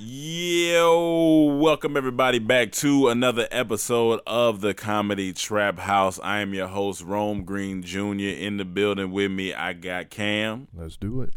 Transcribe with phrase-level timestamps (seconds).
[0.00, 6.20] Yo, welcome everybody back to another episode of the Comedy Trap House.
[6.22, 7.98] I am your host, Rome Green Jr.
[8.28, 10.68] In the building with me, I got Cam.
[10.72, 11.30] Let's do it.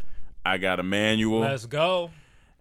[0.46, 1.40] I got Emmanuel.
[1.40, 2.12] Let's go.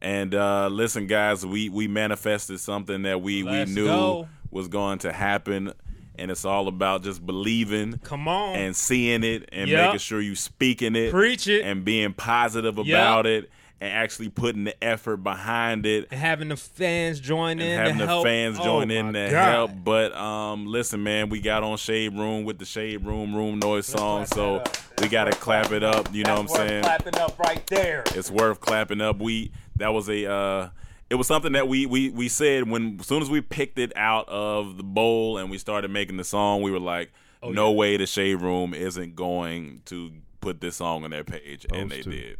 [0.02, 4.28] And uh, listen, guys, we we manifested something that we Let's we knew go.
[4.50, 5.72] was going to happen,
[6.18, 8.56] and it's all about just believing Come on.
[8.56, 9.86] and seeing it and Yep.
[9.86, 11.62] making sure you speaking it, Preach it.
[11.64, 12.88] and being positive Yep.
[12.88, 13.52] about it,
[13.82, 16.08] and actually putting the effort behind it.
[16.12, 17.78] And having the fans join in.
[17.78, 18.26] having to the help.
[18.26, 19.52] fans Oh, join in my to God.
[19.52, 19.72] help.
[19.84, 23.88] But um, listen, man, we got on Shade Room with the Shade Room Room Noise
[23.88, 24.64] song, so
[25.02, 26.14] we got to clap it up.
[26.14, 26.84] You know what I'm saying?
[26.84, 28.04] Clapping up right there.
[28.14, 29.18] It's worth clapping up.
[29.20, 30.70] We that was a uh,
[31.10, 33.92] it was something that we we we said when as soon as we picked it
[33.98, 37.12] out of the bowl and we started making the song, we were like,
[37.42, 41.66] Oh, no way the Shade Room isn't going to put this song on their page,
[41.74, 42.12] and they Those two.
[42.12, 42.38] did.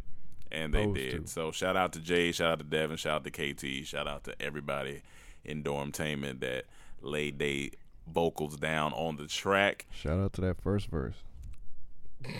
[0.52, 1.10] And they Those did.
[1.12, 1.26] two.
[1.26, 4.24] So shout out to Jay, shout out to Devin, shout out to KT, shout out
[4.24, 5.02] to everybody
[5.44, 6.66] in Dormtainment that
[7.00, 7.70] laid they
[8.06, 9.86] vocals down on the track.
[9.90, 11.14] Shout out to that first verse.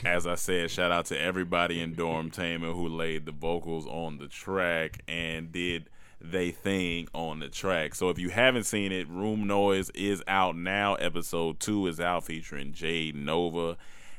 [0.05, 4.29] As I said, shout out to everybody in Dormtainment who laid the vocals on the
[4.29, 5.89] track and did
[6.21, 7.95] they thing on the track.
[7.97, 10.95] So if you haven't seen it, Room Noise is out now.
[10.95, 13.77] Episode two is out featuring Jade Nova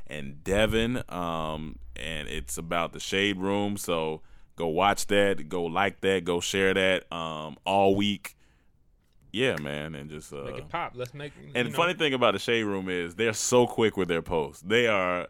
[0.07, 1.01] and Devin.
[1.07, 3.77] Um, and it's about the Shade Room.
[3.77, 4.21] So
[4.55, 8.35] go watch that, go like that, go share that um all week.
[9.31, 10.93] Yeah, man, and just uh Make it pop.
[10.95, 11.33] Let's make.
[11.55, 14.21] and you the funny thing about the Shade Room is they're so quick with their
[14.21, 14.61] posts.
[14.61, 15.27] They are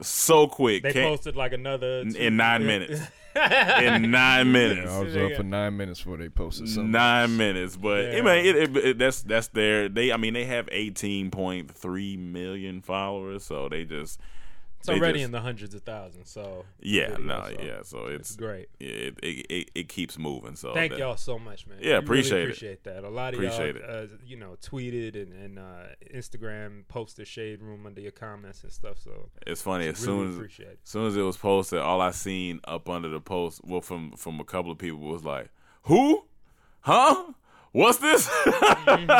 [0.00, 0.82] so quick.
[0.84, 3.00] They Can't- posted like another in- two- in nine minutes.
[3.34, 4.90] in nine minutes.
[4.90, 6.90] Yeah, I was up for nine minutes before they posted something.
[6.90, 8.22] Nine minutes, but I Yeah.
[8.22, 9.88] mean, it, it, it, that's that's their.
[9.88, 14.20] They, I mean, they have eighteen point three million followers, so they just
[14.80, 16.30] It's they already just- in the hundreds of thousands.
[16.30, 17.82] So yeah, no, so yeah.
[17.82, 18.68] So it's, it's great.
[18.80, 20.56] It, it, it, it keeps moving.
[20.56, 21.76] So Thank that- y'all so much, man.
[21.82, 22.44] Yeah, We really appreciate it.
[22.44, 23.04] appreciate that.
[23.04, 25.82] A lot of Appreciate y'all, uh, you know, tweeted and, and uh,
[26.14, 28.98] Instagram posted shade room under your comments and stuff.
[28.98, 29.86] So It's funny.
[29.86, 30.78] As really soon as it.
[30.82, 34.12] as soon as it was posted, all I seen up under the post, well, from
[34.12, 35.50] from a couple of people was like,
[35.82, 36.24] "Who?
[36.80, 37.32] Huh?
[37.72, 39.10] What's this?" and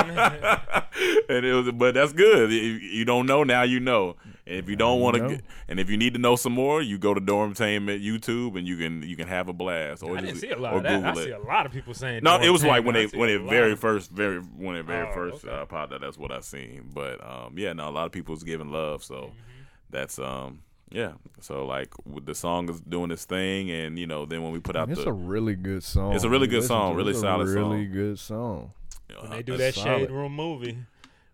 [1.47, 2.51] it was, but that's good.
[2.51, 4.17] You don't know now, you know.
[4.51, 5.39] And if you don't want to,
[5.69, 8.77] and if you need to know some more, you go to Dormtainment YouTube and you
[8.77, 10.03] can you can have a blast.
[10.03, 10.93] Or I didn't just- see a lot or of that.
[11.05, 13.29] I Google see a lot of people saying No, it was like when they when
[13.29, 15.55] it very first very when it very Oh, first okay.
[15.55, 16.01] uh, popped out.
[16.01, 16.91] That's what I seen.
[16.93, 19.05] But um, yeah, no, a lot of people was giving love.
[19.05, 19.63] So Mm-hmm.
[19.91, 21.13] that's um, yeah.
[21.41, 21.95] So like
[22.25, 25.05] the song is doing its thing, and you know, then when we put out It's
[25.05, 26.15] the a really good song.
[26.15, 27.93] It's a really good song, really solid really song.
[27.93, 28.73] good song.
[29.21, 30.01] When they do that solid.
[30.01, 30.77] shade room movie,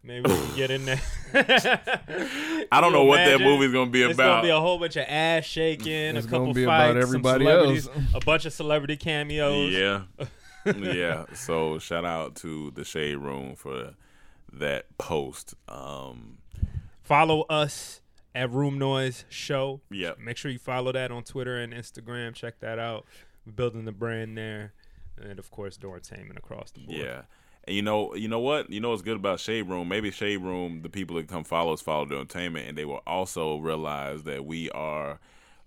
[0.07, 1.01] maybe we can get in there.
[2.73, 4.11] I don't know what that Imagine movie's gonna be about.
[4.11, 6.91] It's gonna be a whole bunch of ass shaking, It's a gonna couple be fights,
[6.93, 7.99] about everybody some celebrities, else.
[8.15, 9.73] a bunch of celebrity cameos.
[9.73, 10.03] yeah,
[10.77, 11.25] yeah.
[11.35, 13.95] So shout out to the Shade Room for
[14.53, 15.55] that post.
[15.69, 16.39] Um,
[17.03, 18.01] Follow us
[18.35, 19.81] at Room Noise Show.
[19.91, 20.19] Yep.
[20.19, 22.35] Make sure you follow that on Twitter and Instagram.
[22.35, 23.05] Check that out.
[23.45, 24.73] We're building the brand there,
[25.23, 26.99] and of course, Dormtainment across the board.
[26.99, 27.23] yeah.
[27.67, 28.71] And you know, you know what?
[28.71, 29.89] You know what's good about Shade Room?
[29.89, 33.03] Maybe Shade Room, the people that come follow us follow the entertainment, and they will
[33.07, 35.19] also realize that we are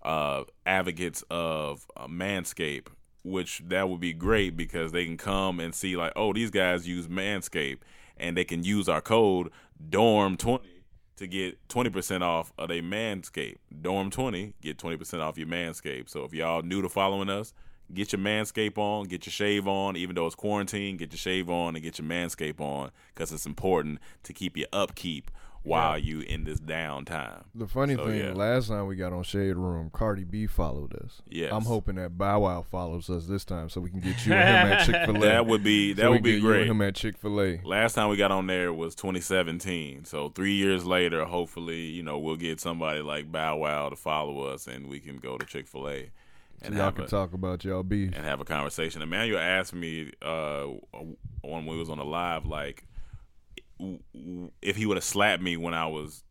[0.03, 2.87] uh, advocates of uh, Manscape,
[3.23, 6.87] which that would be great because they can come and see like, oh, these guys
[6.87, 7.79] use Manscape,
[8.17, 9.49] and they can use our code
[9.89, 10.61] Dorm20
[11.17, 13.57] to get 20% off of a Manscape.
[13.81, 16.09] Dorm20, get 20% off your Manscape.
[16.09, 17.53] So if y'all new to following us,
[17.93, 21.49] get your Manscape on, get your shave on, even though it's quarantine, get your shave
[21.49, 25.31] on and get your Manscape on because it's important to keep your upkeep
[25.61, 27.43] while you in this downtime.
[27.53, 28.31] The funny So, thing, yeah.
[28.31, 31.21] last time we got on Shade Room, Cardi B followed us.
[31.27, 31.51] Yes.
[31.53, 34.69] I'm hoping that Bow Wow follows us this time, so we can get you and
[34.69, 35.19] him at Chick Fil A.
[35.19, 36.65] That would be that would be great.
[36.65, 37.61] him at Chick Fil A.
[37.65, 40.05] Last time we got on there was 2017.
[40.05, 44.41] So three years later, hopefully, you know, we'll get somebody like Bow Wow to follow
[44.43, 46.09] us, and we can go to Chick Fil A
[46.61, 48.11] and Y'all can a, talk about y'all beef.
[48.15, 49.01] and have a conversation.
[49.01, 50.65] Emmanuel asked me uh,
[51.41, 52.85] when we was on the live, like
[53.79, 56.23] w- w- if he would have slapped me when I was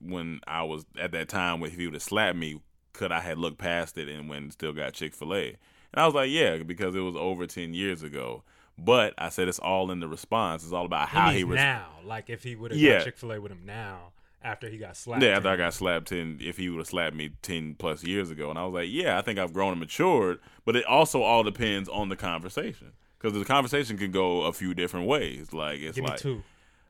[0.00, 1.62] when I was at that time.
[1.62, 2.60] If he would have slapped me,
[2.92, 5.46] could I had looked past it and when still got Chick Fil A?
[5.48, 8.42] And I was like, yeah, because it was over ten years ago.
[8.76, 10.64] But I said it's all in the response.
[10.64, 11.56] It's all about how means he was.
[11.56, 12.98] now, like if he would have Yeah.
[12.98, 14.12] got Chick Fil A with him now,
[14.44, 15.22] after he got slapped.
[15.22, 18.30] Yeah, after I got slapped ten, if he would have slapped me ten plus years
[18.30, 20.38] ago, and I was like, yeah, I think I've grown and matured.
[20.64, 24.74] But it also all depends on the conversation because the conversation can go a few
[24.74, 25.52] different ways.
[25.52, 26.42] Like it's Give me like two.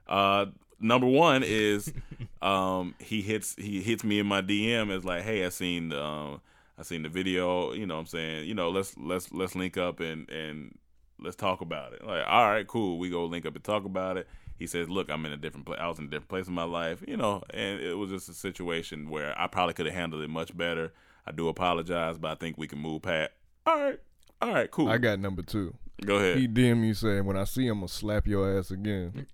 [0.06, 0.46] Uh,
[0.80, 1.92] number one is
[2.42, 6.02] um, he hits he hits me in my DM as like, hey, I seen the
[6.02, 6.40] um,
[6.78, 7.72] I seen the video.
[7.72, 10.76] You know, what I'm saying, you know, let's let's let's link up and and
[11.20, 12.04] let's talk about it.
[12.04, 12.98] Like, all right, cool.
[12.98, 14.28] We go link up and talk about it.
[14.58, 15.80] He says, look, I'm in a different place.
[15.80, 18.28] I was in a different place in my life, you know, and it was just
[18.28, 20.92] a situation where I probably could have handled it much better.
[21.26, 23.32] I do apologize, but I think we can move past.
[23.66, 23.98] All right,
[24.40, 24.88] all right, cool.
[24.88, 25.74] I got number two.
[26.04, 26.36] go ahead.
[26.38, 29.26] He DM me saying, "When I see him, I'll slap your ass again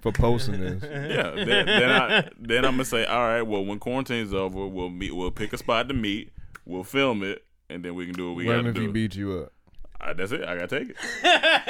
[0.00, 3.78] for posting this." yeah, then, then I then I'm gonna say, all right, well, when
[3.78, 5.14] quarantine's over, we'll meet.
[5.14, 6.32] We'll pick a spot to meet.
[6.66, 9.14] We'll film it, and then we can do what we gotta do." if he beat
[9.16, 9.52] you up?
[10.00, 10.42] Uh, that's it.
[10.44, 10.96] I gotta take it.
[11.24, 11.62] Yeah,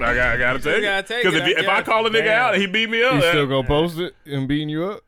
[0.00, 1.06] I, got, I gotta take gotta it.
[1.06, 2.40] take Because it, if, he- I if I call a nigga Damn.
[2.42, 5.00] out and he beat me up, He still gonna post it and beating you up?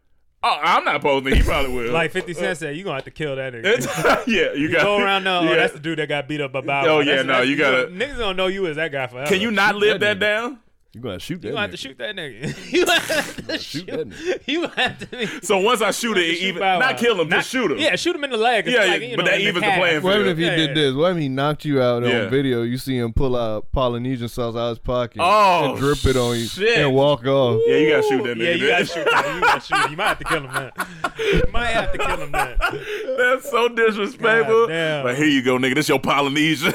[0.43, 1.37] oh, I'm not posting.
[1.37, 1.93] He probably will.
[1.93, 4.27] Like 50 Cent said, you going to have to kill that nigga.
[4.27, 5.51] yeah, you You got go around, no, yeah.
[5.51, 7.49] oh, that's the dude that got beat up by Bow Oh, yeah, That's- no, that's-
[7.51, 9.29] you gotta- Niggas don't know you as that guy forever.
[9.31, 10.41] Can you not live that that nigga.
[10.41, 10.59] down?
[10.93, 11.49] You gonna shoot that?
[11.51, 12.73] You gonna have to shoot that nigga.
[12.73, 14.41] you gonna have to shoot shoot, that nigga.
[14.49, 15.47] You gonna have to.
[15.47, 16.87] So once I shoot it, shoot even Bow Wow.
[16.89, 17.79] not kill him, Not- just shoot him.
[17.79, 18.67] Yeah, shoot him in the leg.
[18.67, 19.79] Yeah, like, yeah, you but know, that in evens the calf.
[19.79, 20.75] playing What if he Yeah, did yeah.
[20.75, 20.95] this?
[20.95, 22.23] What if he knocked you out Yeah.
[22.25, 22.63] on video?
[22.63, 26.17] You see him pull out Polynesian sauce out of his pocket Oh, and drip it
[26.17, 26.79] on you shit.
[26.79, 27.61] and walk off.
[27.67, 28.45] Yeah, you gotta shoot that nigga.
[28.45, 29.35] Yeah, you gotta shoot him.
[29.37, 29.91] You gotta shoot him.
[29.93, 30.73] You might have to kill him then.
[31.19, 32.57] You might have to kill him then.
[33.17, 34.67] That's so disrespectful.
[34.67, 35.03] God.
[35.05, 35.77] But here you go, nigga.
[35.77, 36.73] This your Polynesian.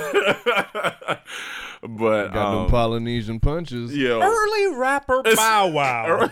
[1.88, 3.96] But Got um, them Polynesian punches.
[3.96, 4.22] Yeah.
[4.22, 6.30] Early rapper Bow Wow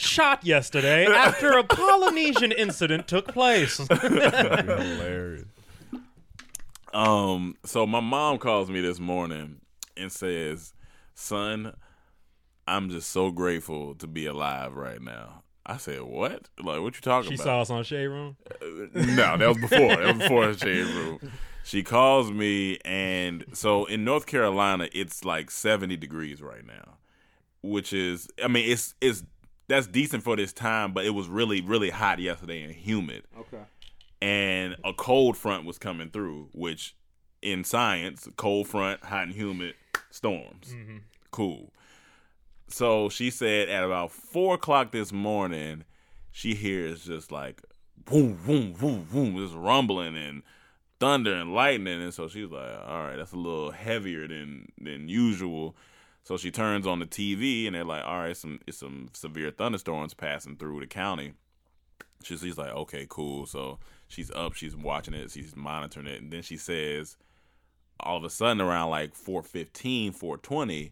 [0.00, 3.76] shot yesterday after a Polynesian incident took place.
[3.88, 5.44] Hilarious.
[6.92, 9.60] Um, so my mom calls me this morning
[9.96, 10.72] and says,
[11.14, 11.76] "Son,
[12.66, 16.48] I'm just so grateful to be alive right now." I said, "What?
[16.58, 18.36] Like, what you talking She about?" She saw us on Shade Room.
[18.94, 19.96] no, that was before.
[19.96, 21.20] That was before the shade room.
[21.62, 26.96] She calls me, and so in North Carolina, it's like 70 degrees right now,
[27.62, 29.22] which is, I mean, it's it's
[29.68, 33.24] that's decent for this time, but it was really really hot yesterday and humid.
[33.38, 33.62] Okay.
[34.22, 36.94] And a cold front was coming through, which
[37.42, 39.74] in science, cold front, hot and humid,
[40.10, 40.74] storms.
[40.74, 40.98] Mm-hmm.
[41.30, 41.72] Cool.
[42.68, 45.84] So she said at about four o'clock this morning,
[46.30, 47.62] she hears just like
[48.04, 50.42] boom, boom, boom, boom, just rumbling and
[51.00, 55.08] thunder and lightning, and so she's like, "All right, that's a little heavier than than
[55.08, 55.76] usual."
[56.22, 59.50] So she turns on the TV, and they're like, "All right, some it's some severe
[59.50, 61.32] thunderstorms passing through the county."
[62.22, 66.32] She, she's like, "Okay, cool." So she's up, she's watching it, she's monitoring it, and
[66.32, 67.16] then she says,
[68.02, 70.90] all of a sudden around like 415 420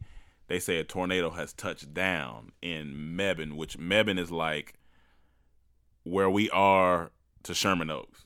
[0.49, 4.75] they say a tornado has touched down in Mebane, which Mebane is like
[6.05, 7.11] where we are
[7.43, 8.25] to Sherman Oaks.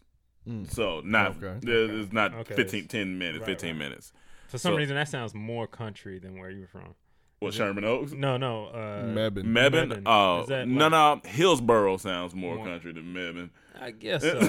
[0.48, 0.70] Mm.
[0.70, 1.58] So not Okay.
[1.66, 2.54] it's not Okay.
[2.54, 3.78] 15 10 minutes, Right, 15 right.
[3.78, 4.12] minutes.
[4.48, 6.94] For some So- reason, that sounds more country than where you're from.
[7.42, 8.12] What Sherman Oaks?
[8.12, 8.66] No, no.
[8.66, 9.44] Uh, Mebane.
[9.44, 9.88] Mebane?
[9.92, 10.02] Mebane.
[10.06, 11.20] Oh, Is that no, no.
[11.24, 13.50] Hillsborough sounds more More- country than Mebane.
[13.80, 14.38] I guess so.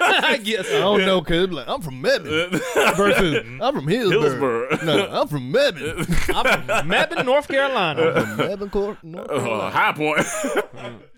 [0.00, 0.76] I guess so.
[0.76, 2.50] I don't know, cause like, I'm from Mebane
[2.96, 4.70] versus I'm from Hillsborough.
[4.70, 4.78] Hillsborough.
[4.84, 6.34] No, I'm from Mebane.
[6.34, 8.02] I'm from Mebane, North Carolina.
[8.02, 9.70] I'm from Mebane, Cor- North Uh, Carolina.
[9.70, 10.26] high point.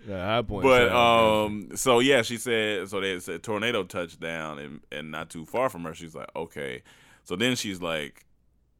[0.07, 0.63] Yeah, high point.
[0.63, 2.89] but um, so yeah, she said.
[2.89, 5.95] So they said tornado touchdown, and and not too far from her.
[5.95, 6.83] She's like, okay.
[7.23, 8.25] So then she's like,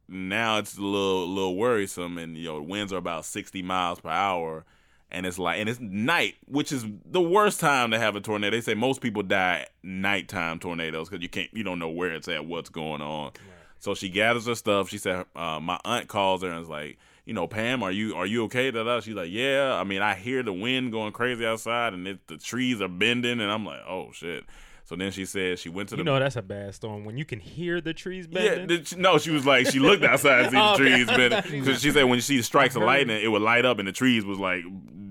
[0.08, 4.10] now it's a little little worrisome, and you know, winds are about sixty miles per
[4.10, 4.64] hour,
[5.10, 8.56] and it's like, and it's night, which is the worst time to have a tornado.
[8.56, 12.28] They say most people die nighttime tornadoes because you can't, you don't know where it's
[12.28, 13.32] at, what's going on.
[13.78, 14.88] So she gathers her stuff.
[14.88, 18.14] She said, uh, my aunt calls her and is like, you know, Pam, are you
[18.14, 18.70] are you okay?
[18.70, 19.00] Da, da.
[19.00, 19.74] She's like, yeah.
[19.74, 23.40] I mean, I hear the wind going crazy outside, and it, the trees are bending,
[23.40, 24.44] and I'm like, oh shit.
[24.86, 27.16] So then she said she went to the You know that's a bad storm when
[27.16, 28.66] you can hear the trees yeah, bending.
[28.66, 30.82] did she- no, she was like she looked outside and see the Oh, okay.
[30.82, 33.88] trees bending because she said when she strikes a lightning, it would light up and
[33.88, 34.62] the trees was like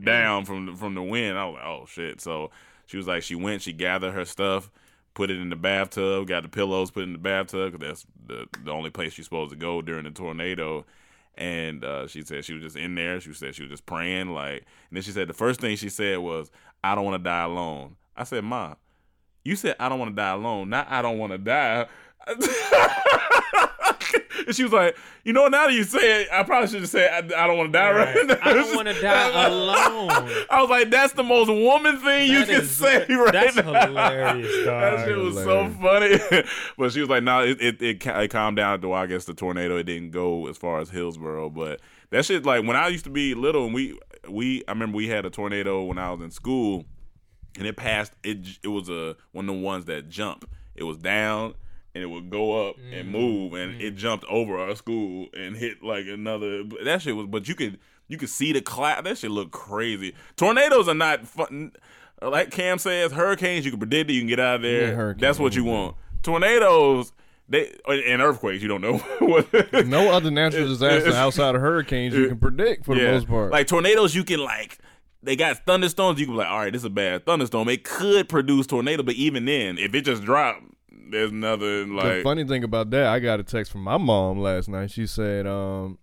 [0.04, 1.38] down from the, from the wind.
[1.38, 2.22] I was like, oh shit.
[2.22, 2.52] So
[2.86, 4.70] she was like, she went, she gathered her stuff,
[5.16, 8.48] put it in the bathtub, got the pillows, put in the bathtub because that's the
[8.64, 10.86] the only place she's supposed to go during the tornado.
[11.36, 13.20] And uh, she said she was just in there.
[13.20, 14.58] She said she was just praying, like.
[14.90, 16.52] And then she said the first thing she said was,
[16.84, 18.76] "I don't want to die alone." I said, "Ma,
[19.44, 21.88] you said I don't want to die alone, not I don't want to die."
[24.48, 26.90] and she was like, "You know, now that you say it, I probably should have
[26.90, 28.28] said I, I don't want to die right, Right.
[28.28, 30.10] now." I don't wanna die alone.
[30.50, 33.56] I was like, "That's the most woman thing you That can is- say right that's
[33.58, 35.08] now." hilarious, that dog.
[35.08, 35.74] shit was Hilarious.
[35.76, 36.44] so funny.
[36.78, 39.04] but she was like, "No, it it, it it calmed down while.
[39.04, 41.82] I guess the tornado it didn't go as far as Hillsborough, but
[42.12, 45.08] that shit like when I used to be little and we we I remember we
[45.10, 46.86] had a tornado when I was in school."
[47.58, 48.14] And it passed.
[48.24, 50.50] It it was a one of the ones that jump.
[50.76, 51.54] It was down
[51.96, 53.12] and it would go up and mm-hmm.
[53.12, 53.82] move, and mm-hmm.
[53.82, 56.64] it jumped over our school and hit like another.
[56.84, 59.06] That shit was, but you could you could see the cloud.
[59.06, 60.16] That shit looked crazy.
[60.36, 61.74] Tornadoes are not fun.
[62.22, 64.14] Like Cam says, hurricanes you can predict it.
[64.14, 65.14] You can get out of there.
[65.20, 65.96] That's what you want.
[66.24, 67.12] Tornadoes.
[67.50, 69.86] They and earthquakes, you don't know what.
[69.86, 73.52] No other natural disaster outside of hurricanes you can predict for the most part.
[73.52, 74.80] Like tornadoes, you can like
[75.24, 76.20] they got thunderstorms.
[76.20, 77.70] You can be like, all right, this is a bad thunderstorm.
[77.70, 80.64] It could produce tornado, but even then, if it just dropped,
[81.10, 82.24] there's nothing the like.
[82.24, 84.92] funny thing about that, I got a text from my mom last night.
[84.92, 85.98] She said um,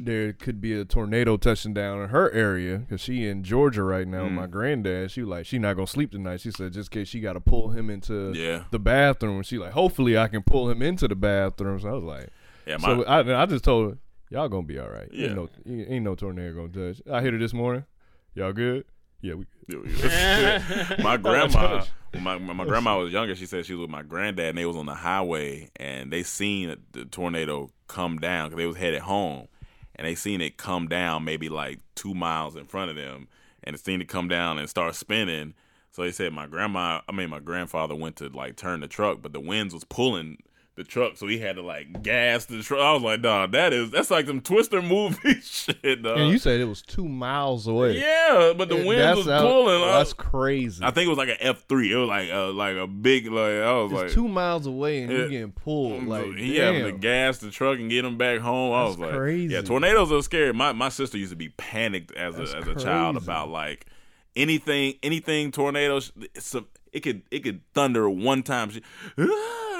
[0.00, 4.06] there could be a tornado touching down in her area because she in Georgia right
[4.08, 4.24] now.
[4.24, 4.50] with My Mm.
[4.50, 6.40] granddad, she like she not gonna sleep tonight.
[6.40, 8.64] She said just in case she got to pull him into Yeah.
[8.70, 9.42] the bathroom.
[9.42, 11.80] She like hopefully I can pull him into the bathroom.
[11.80, 12.28] So I was like,
[12.66, 13.98] Yeah, my, so I, I just told her
[14.30, 15.08] y'all gonna be all right.
[15.12, 15.26] Yeah.
[15.28, 17.02] Ain't no ain't no tornado gonna touch.
[17.12, 17.84] I hit her this morning.
[18.34, 18.84] Y'all good?
[19.20, 19.46] Yeah, we.
[21.02, 24.46] my grandma, when my my grandma was younger, she said she was with my granddad,
[24.46, 28.66] and they was on the highway, and they seen the tornado come down because they
[28.66, 29.46] was headed home,
[29.94, 33.28] and they seen it come down maybe like two miles in front of them,
[33.62, 35.54] and it seen it come down and start spinning.
[35.92, 39.22] So they said my grandma, I mean my grandfather went to like turn the truck,
[39.22, 40.38] but the winds was pulling
[40.80, 42.80] the truck, so he had to like gas the truck.
[42.80, 46.18] I was like, dog, that is that's like some Twister movie shit, dog.
[46.18, 47.98] And you said it was two miles away.
[47.98, 49.82] yeah, but the winds that's was how- pulling.
[49.82, 50.82] I- That's crazy.
[50.84, 51.92] I think it was like an F three.
[51.92, 55.02] It was like a like a big like I was it's like two miles away
[55.02, 56.06] and you're getting pulled.
[56.06, 58.72] Like he having to gas the truck and get him back home.
[58.72, 59.52] I was like, crazy.
[59.54, 60.52] yeah, tornadoes are scary.
[60.54, 63.86] My my sister used to be panicked as a That's as a child about like
[64.36, 66.12] anything anything tornadoes.
[66.34, 68.70] It's a, it could it could thunder one time.
[68.70, 68.82] She,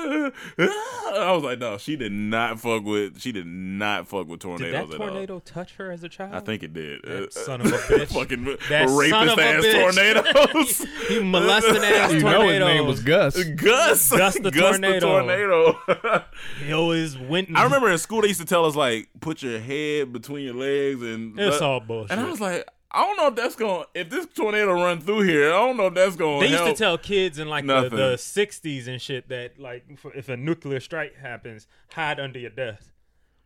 [0.59, 3.21] I was like, no, she did not fuck with.
[3.21, 5.09] She did not fuck with Did tornadoes that at all.
[5.09, 6.35] tornado touch her as a child?
[6.35, 7.03] I think it did.
[7.05, 8.09] That Uh, son of a bitch.
[8.15, 9.81] fucking That rapist ass bitch.
[9.81, 10.87] tornadoes.
[11.09, 12.43] he molesting ass You tornado.
[12.43, 13.43] know his name was Gus.
[13.45, 15.01] Gus, Gus the tornado.
[15.23, 16.25] tornado.
[16.65, 17.57] He always went.
[17.57, 20.55] I remember in school they used to tell us like, put your head between your
[20.55, 22.13] legs and It's all bullshit.
[22.13, 23.85] And I was like, I don't know if that's going.
[23.95, 26.41] to If this tornado run through here, I don't know if that's going.
[26.41, 26.47] To.
[26.47, 26.77] They used help.
[26.77, 30.81] to tell kids in like the, the 60s and shit that like if a nuclear
[30.81, 32.87] strike happens, hide under your desk.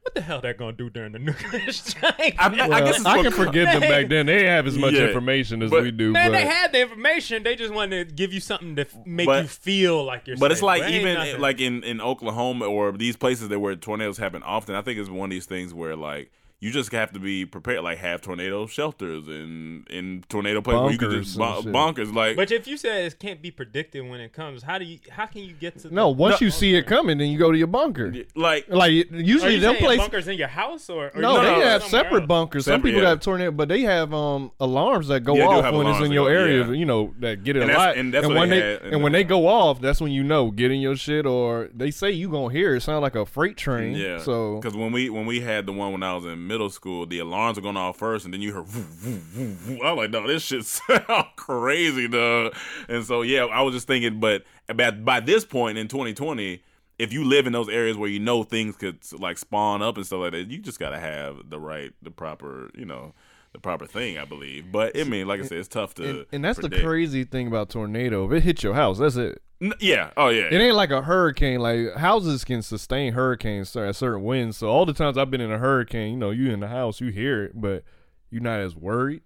[0.03, 2.37] What the hell that gonna do during the nuclear strike?
[2.39, 4.27] I'm not- I guess it's I can forgive them back then.
[4.27, 6.13] They didn't have as much Yeah, information as but- we do.
[6.13, 7.43] Man, but they had the information.
[7.43, 10.37] They just wanted to give you something to f- make But- you feel like you're.
[10.37, 11.41] But it's like There even nothing.
[11.41, 14.75] like in, in Oklahoma or these places that where tornadoes happen often.
[14.75, 16.31] I think it's one of these things where like
[16.65, 17.83] you just have to be prepared.
[17.85, 22.15] Like have tornado shelters and in tornado places where you can just Bunkers bon- bonkers.
[22.15, 24.99] Like But if you say it can't be predicted when it comes, how do you?
[25.11, 25.95] How can you get to?
[25.95, 26.45] no, the, once No.
[26.47, 28.13] you see it coming, then you go to your bunker.
[28.35, 29.99] like Like usually you them saying places.
[30.05, 31.11] bunkers in your house or?
[31.15, 32.29] or No, you they no, have separate else?
[32.29, 32.65] bunkers.
[32.65, 33.11] Some people yeah.
[33.11, 36.29] have tornado, but they have um alarms that go Yeah, off when it's in your
[36.29, 36.65] go- area.
[36.67, 36.73] yeah.
[36.73, 37.97] You know that get it And a that's- lot.
[37.99, 40.13] and that's what when they they had in and when they go off, that's when
[40.13, 41.27] you know get in your shit.
[41.27, 43.97] Or they say you gonna hear it sound like a freight train.
[43.97, 44.19] Yeah.
[44.21, 47.05] So because when we when we had the one when I was in middle school,
[47.05, 48.67] the alarms were going off first, and then you heard.
[48.73, 49.79] Woo, woo, woo, woo.
[49.83, 52.55] I was like, no, this shit sound crazy, dog.
[52.89, 56.63] And so yeah, I was just thinking, but by, by this point in 2020,
[57.01, 60.07] if you live in those areas where you know things could like spawn up and
[60.07, 63.15] stuff like that, you just gotta have the right, the proper, you know,
[63.55, 64.71] the proper thing, I believe.
[64.71, 66.09] But I mean, like I said, it's tough to.
[66.11, 66.83] And, and that's predict.
[66.83, 68.27] the crazy thing about tornado.
[68.27, 69.41] If it hits your house, that's it.
[69.63, 70.11] N- yeah.
[70.17, 70.49] Oh yeah.
[70.51, 71.61] It ain't like a hurricane.
[71.61, 74.59] Like houses can sustain hurricanes at certain winds.
[74.59, 77.01] So all the times I've been in a hurricane, you know, you in the house,
[77.01, 77.85] you hear it, but
[78.31, 79.23] you're not as worried.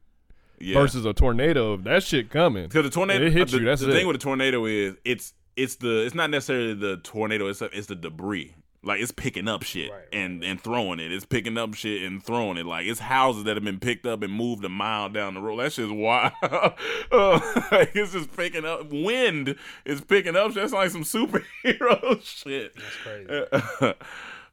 [0.61, 0.79] yeah.
[0.79, 3.65] Versus a tornado, if that shit coming, Because the tornado, it hits the, you.
[3.65, 3.95] That's the it.
[3.95, 7.49] thing with a tornado is it's it's the it's not necessarily the tornado.
[7.49, 8.55] It's it's the debris.
[8.83, 11.11] Like it's picking up shit Right, right, and and throwing it.
[11.13, 12.65] It's picking up shit and throwing it.
[12.67, 15.59] Like it's houses that have been picked up and moved a mile down the road.
[15.59, 16.33] That shit's wild.
[17.11, 17.41] Uh,
[17.73, 18.91] like it's just picking up.
[18.91, 20.53] Wind is picking up.
[20.55, 22.75] That's like some superhero shit.
[22.77, 23.95] That's crazy.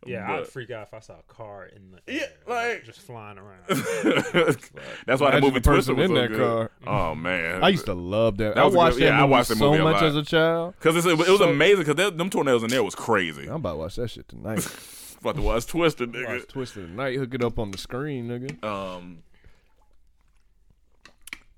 [0.06, 3.02] Yeah, I'd freak out if I saw a car in the Yeah, air, like- just
[3.02, 3.64] flying around.
[3.68, 6.38] That's why the Imagine movie the Twister person was in so that good.
[6.40, 6.72] car.
[6.86, 8.56] Oh man, I used to love that.
[8.56, 10.16] That I watched good- that yeah, I movie watched that so movie a much as
[10.16, 10.76] a child.
[10.80, 13.48] because it was So- amazing because them tornadoes in there was crazy.
[13.48, 14.66] I'm about to watch that shit tonight.
[15.22, 16.28] About to watch Twister, nigga.
[16.40, 18.64] watch Twisted Night, hook it up on the screen, nigga.
[18.64, 19.24] um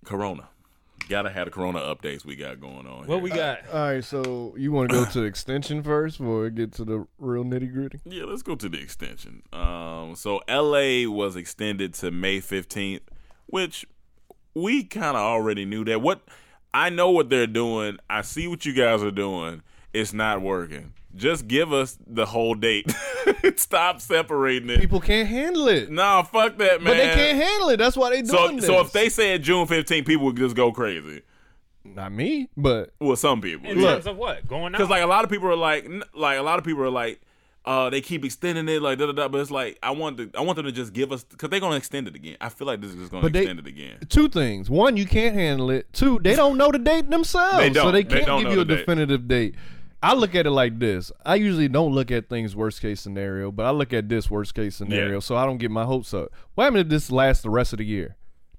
[0.05, 0.47] Corona.
[1.09, 3.07] Gotta have the Corona updates we got going on.
[3.07, 3.17] what here.
[3.19, 3.59] we got?
[3.71, 6.83] All right, so you want to go to the extension first before we get to
[6.85, 7.99] the real nitty gritty?
[8.05, 9.43] Yeah, let's go to the extension.
[9.53, 13.03] Um, so LA was extended to May fifteenth,
[13.45, 13.85] which
[14.53, 16.01] we kind of already knew that.
[16.01, 16.21] What
[16.73, 17.97] I know what they're doing.
[18.09, 19.63] I see what you guys are doing.
[19.93, 20.93] It's not working.
[21.17, 22.93] Just give us the whole date.
[23.57, 24.79] Stop separating it.
[24.79, 26.83] People can't handle it, Nah, fuck that, man.
[26.83, 27.77] but they can't handle it.
[27.77, 30.71] That's why they So, doing so if they said June 15th, people would just go
[30.71, 31.23] crazy.
[31.83, 33.69] not me, but Well, some people.
[33.69, 34.71] In terms of what going on?
[34.73, 37.19] Because like a lot of people are like, like a lot of people are like,
[37.65, 39.27] uh, they keep extending it, like da da da.
[39.27, 41.59] But it's like I want to, I want them to just give us because they're
[41.59, 42.37] gonna extend it again.
[42.39, 43.97] I feel like this is just gonna But they- extend it again.
[44.07, 47.67] two things: one, you can't handle it; two, they don't know the date themselves, They
[47.73, 47.91] so don't.
[47.93, 48.77] they They can't don't give you a date.
[48.77, 49.55] definitive date.
[50.07, 53.51] I look at it like this: I usually don't look at things worst case scenario,
[53.51, 55.19] but I look at this worst case scenario, Yeah.
[55.19, 56.29] so I don't get my hopes up.
[56.55, 58.15] What happens if this lasts the rest of the year?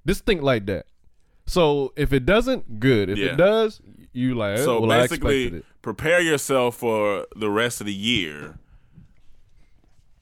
[0.06, 0.86] Just think like that.
[1.46, 3.08] So if it doesn't, good.
[3.08, 3.32] If Yeah.
[3.32, 3.80] it does,
[4.12, 4.58] you like.
[4.58, 8.58] So well, basically, prepare yourself for the rest of the year.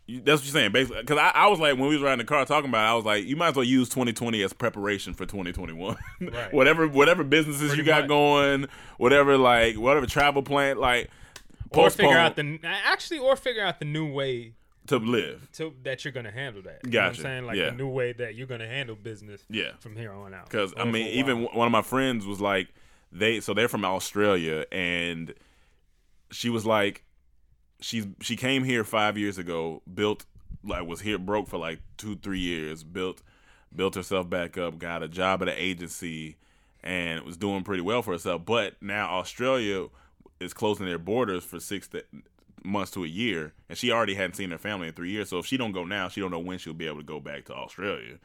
[0.08, 1.00] That's what you're saying, basically.
[1.00, 2.94] Because I, I was like, when we was riding the car talking about, it, I
[2.94, 5.96] was like, you might as well use 2020 as preparation for 2021.
[6.20, 6.52] Right.
[6.52, 8.08] whatever, whatever businesses Pretty you got much.
[8.08, 8.66] going,
[8.98, 11.10] whatever like, whatever travel plan, like,
[11.70, 14.52] or postpone figure out the actually, or figure out the new way
[14.86, 15.48] to live.
[15.54, 16.80] to that you're gonna handle that.
[16.84, 17.18] You know what Gotcha.
[17.20, 17.70] I'm saying like Yeah.
[17.70, 19.42] the new way that you're gonna handle business.
[19.50, 19.72] Yeah.
[19.80, 20.44] from here on out.
[20.48, 22.68] Because I mean, even one of my friends was like,
[23.10, 25.34] they so they're from Australia, and
[26.30, 27.02] she was like,
[27.80, 30.24] she's she came here five years ago, built
[30.64, 33.22] like was here broke for like two three years, built
[33.74, 36.36] built herself back up, got a job at an agency,
[36.82, 38.44] and was doing pretty well for herself.
[38.44, 39.88] But now Australia
[40.40, 42.04] is closing their borders for six to,
[42.62, 45.28] months to a year, and she already hadn't seen her family in three years.
[45.28, 47.20] So if she don't go now, she don't know when she'll be able to go
[47.20, 48.18] back to Australia.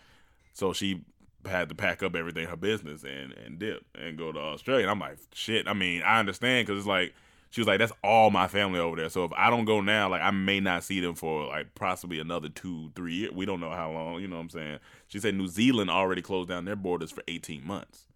[0.54, 1.02] So she
[1.46, 4.84] had to pack up everything, her business, and and dip and go to Australia.
[4.84, 5.68] And I'm like, shit.
[5.68, 7.14] I mean, I understand because it's like
[7.52, 9.10] she was like, that's all my family over there.
[9.10, 12.20] So if I don't go now, like I may not see them for like possibly
[12.20, 13.34] another two, three years.
[13.34, 14.22] We don't know how long.
[14.22, 14.80] You know what I'm saying?
[15.08, 18.08] She said New Zealand already closed down their borders for 18 months.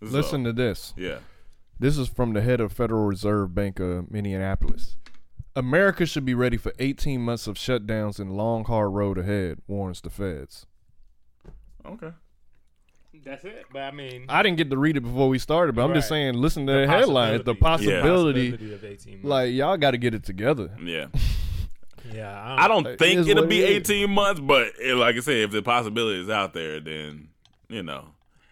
[0.00, 0.94] Listen to this.
[0.96, 1.18] yeah.
[1.78, 4.96] This is from the head of Federal Reserve Bank of Minneapolis.
[5.56, 10.00] America should be ready for 18 months of shutdowns and long hard road ahead, warns
[10.00, 10.66] the feds.
[11.84, 12.12] Okay.
[13.24, 13.66] That's it.
[13.72, 16.10] But I mean, I didn't get to read it before we started, but I'm just
[16.10, 16.16] Right.
[16.16, 17.44] saying, listen to the the, headlines.
[17.44, 19.24] The possibility- possibility, possibility of 18 months.
[19.26, 20.70] like y'all got to get it together.
[20.82, 21.06] Yeah.
[22.12, 23.90] yeah, I don't It think is it'll what be it is.
[23.90, 27.28] 18 months, but eh, like I said, if the possibility is out there, then
[27.68, 28.06] you know.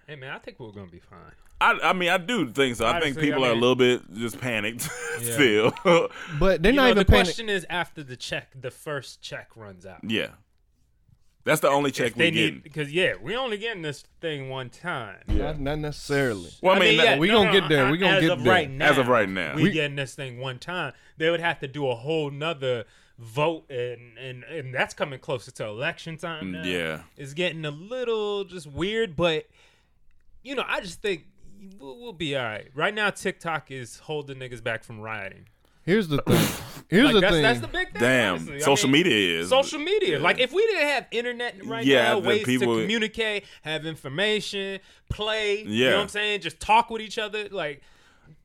[0.07, 1.19] Hey man, I think we're gonna be fine.
[1.61, 2.87] I, I mean, I do think so.
[2.87, 4.89] I think Honestly, people I are a mean- little bit just panicked
[5.23, 5.33] Yeah.
[5.35, 5.73] still.
[6.39, 7.25] But they're You not know, even the paying.
[7.25, 9.99] question is after the check, the first check runs out.
[10.05, 10.29] yeah,
[11.49, 12.55] that's the only check If we they get.
[12.55, 15.17] need because yeah, we only getting this thing one time.
[15.27, 16.51] Not, not necessarily.
[16.63, 17.87] Well, I mean, yeah, we no, gonna no, get there.
[17.87, 18.53] I- We gonna as get of there.
[18.53, 19.55] Right now, As of right now.
[19.57, 20.93] we, We- getting this thing one time.
[21.17, 22.85] They would have to do a whole nother
[23.19, 26.53] vote, and and and that's coming closer to election time.
[26.53, 26.63] Now.
[26.63, 27.01] Mm, yeah.
[27.17, 29.47] it's getting a little just weird, but
[30.45, 31.25] you know, I just think
[31.81, 32.69] we'll, we'll be all right.
[32.75, 35.47] Right now, TikTok is holding niggas back from rioting.
[35.89, 36.47] Here's the thing.
[36.91, 37.43] Here's Like the that's, thing.
[37.43, 38.01] that's the big thing.
[38.01, 38.57] Damn, honestly.
[38.57, 40.17] I social mean, media is social media.
[40.19, 40.23] yeah.
[40.23, 44.81] Like if we didn't have internet right Yeah, now, ways people- to communicate, have information,
[45.11, 45.91] play, you Yeah.
[45.91, 46.41] know what I'm saying?
[46.41, 47.49] Just talk with each other.
[47.51, 47.83] Like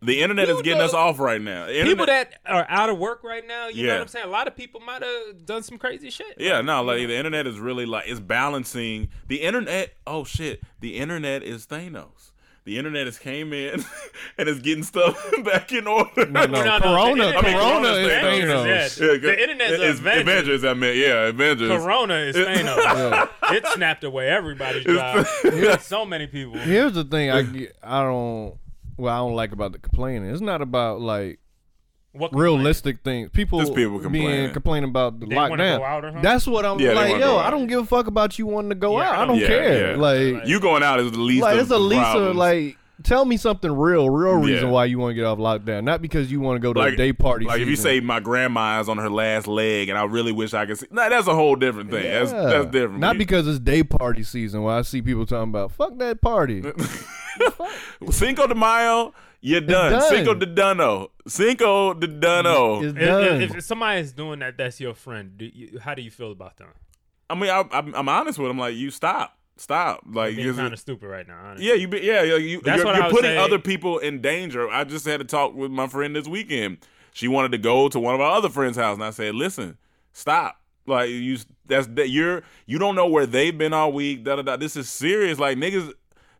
[0.01, 1.67] The internet is getting know- us off right now.
[1.67, 3.95] The people that are out of work right now, you know Yeah.
[3.95, 4.25] what I'm saying?
[4.25, 6.35] A lot of people might have done some crazy shit.
[6.37, 9.93] Yeah, no, like the internet is really like it's balancing the internet.
[10.05, 12.31] Oh shit, the internet is Thanos.
[12.65, 13.83] The internet has came in
[14.37, 16.25] and is getting stuff back in order.
[16.27, 18.99] No, no, No, no, Corona, the internet- Corona is Avengers, Thanos.
[18.99, 19.05] yeah.
[19.11, 20.21] Yeah, The internet is it's Avengers.
[20.21, 20.63] Avengers.
[20.65, 21.69] I mean, yeah, Avengers.
[21.69, 23.29] Corona is Thanos.
[23.53, 25.27] It snapped away everybody's job.
[25.81, 26.57] so many people.
[26.59, 28.57] Here's the thing I get, I don't
[28.97, 30.29] well I don't like about the complaining.
[30.29, 31.39] It's not about like
[32.13, 33.29] What realistic things.
[33.33, 34.51] People, Just people being complaining.
[34.51, 35.77] complaining about the They wanna lockdown.
[35.79, 36.21] go out or something?
[36.21, 37.09] That's what I'm Yeah, they like.
[37.13, 39.15] wanna Yo, go I don't give a fuck about you wanting to go Yeah, out.
[39.17, 39.91] I I don't Yeah, care.
[39.91, 39.97] yeah.
[39.97, 41.41] Like, you going out is the least.
[41.41, 42.35] like of it's a least of problems.
[42.37, 42.77] like.
[43.01, 44.71] Tell me something real, real reason Yeah.
[44.71, 46.93] why you want to get off lockdown, not because you want to go to like
[46.93, 47.43] a day party.
[47.45, 47.91] Like if you season.
[47.91, 50.85] say my grandma is on her last leg, and I really wish I could see.
[50.91, 52.03] Nah, that's a whole different thing.
[52.03, 52.43] That's Yeah.
[52.45, 52.99] that's different.
[52.99, 56.21] Not You- because it's day party season where I see people talking about fuck that
[56.21, 56.61] party.
[58.11, 59.13] Cinco de Mayo,
[59.43, 59.91] you're done.
[59.91, 60.09] done.
[60.09, 61.09] Cinco de Duno.
[61.27, 62.83] Cinco de Duno.
[62.83, 63.41] It's If, done.
[63.41, 65.37] if, if somebody is doing that, that's your friend.
[65.37, 66.69] Do you, how do you feel about them?
[67.29, 68.57] I mean, I, I'm, I'm honest with him.
[68.57, 70.01] Like, you stop, stop.
[70.09, 71.39] Like, Being you- kind of stupid right now.
[71.45, 71.67] Honestly.
[71.67, 73.37] yeah, you, be, yeah, yeah, you, That's you're, what I you're would putting say.
[73.37, 74.69] other people in danger.
[74.69, 76.77] I just had a talk with my friend this weekend.
[77.13, 79.77] She wanted to go to one of our other friends' house, and I said, "Listen,
[80.13, 80.59] stop.
[80.87, 84.23] Like, you, that's that you're you don't know where they've been all week.
[84.23, 84.57] Da da da.
[84.57, 85.37] This is serious.
[85.39, 85.93] Like, niggas,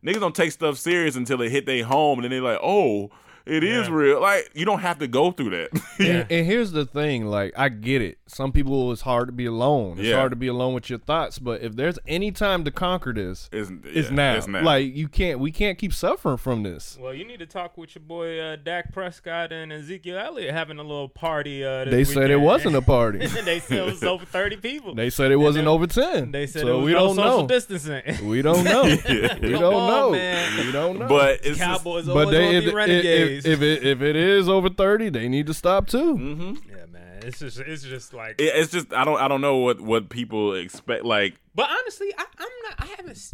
[0.04, 3.10] niggas don't take stuff serious until it hit their home, and then they're like, oh."
[3.46, 3.94] It is Yeah.
[3.94, 4.20] real.
[4.22, 5.70] Like you don't have to go through that.
[5.98, 8.18] And, and here's the thing, like I get it.
[8.26, 9.98] Some people it's hard to be alone.
[9.98, 10.16] It's Yeah.
[10.16, 11.38] hard to be alone with your thoughts.
[11.38, 14.34] But if there's any time to conquer this, It's, it's, yeah, now.
[14.36, 14.62] It's now.
[14.62, 16.98] Like you can't, we can't keep suffering from this.
[17.00, 20.78] Well, you need to talk with your boy uh, Dak Prescott and Ezekiel Elliott having
[20.78, 21.62] a little party.
[21.64, 23.18] Uh, this They said it wasn't a party.
[23.44, 24.94] they said it was over thirty people.
[24.94, 26.32] they said it wasn't then- over ten.
[26.32, 27.46] They said so it was we no don't social know.
[27.46, 28.28] distancing.
[28.28, 28.82] We don't know.
[28.84, 30.10] we Come don't on, know.
[30.12, 30.66] man.
[30.66, 31.08] We don't know.
[31.08, 33.06] but it's just, Cowboys but always they, if, be if, renegades.
[33.06, 36.16] if, if it if it is over thirty, they need to stop too.
[36.16, 36.58] Mhm.
[36.68, 38.40] yeah, man, it's just it's just like.
[38.40, 41.04] It- it's just I don't I don't know what what people expect.
[41.04, 42.74] Like But honestly, I, I'm not.
[42.78, 43.32] I haven't.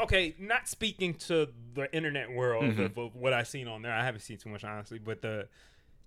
[0.00, 2.82] Okay, not speaking to the internet world Mm-hmm.
[2.82, 3.92] of, of what I've seen on there.
[3.92, 4.98] I haven't seen too much, honestly.
[5.00, 5.48] But the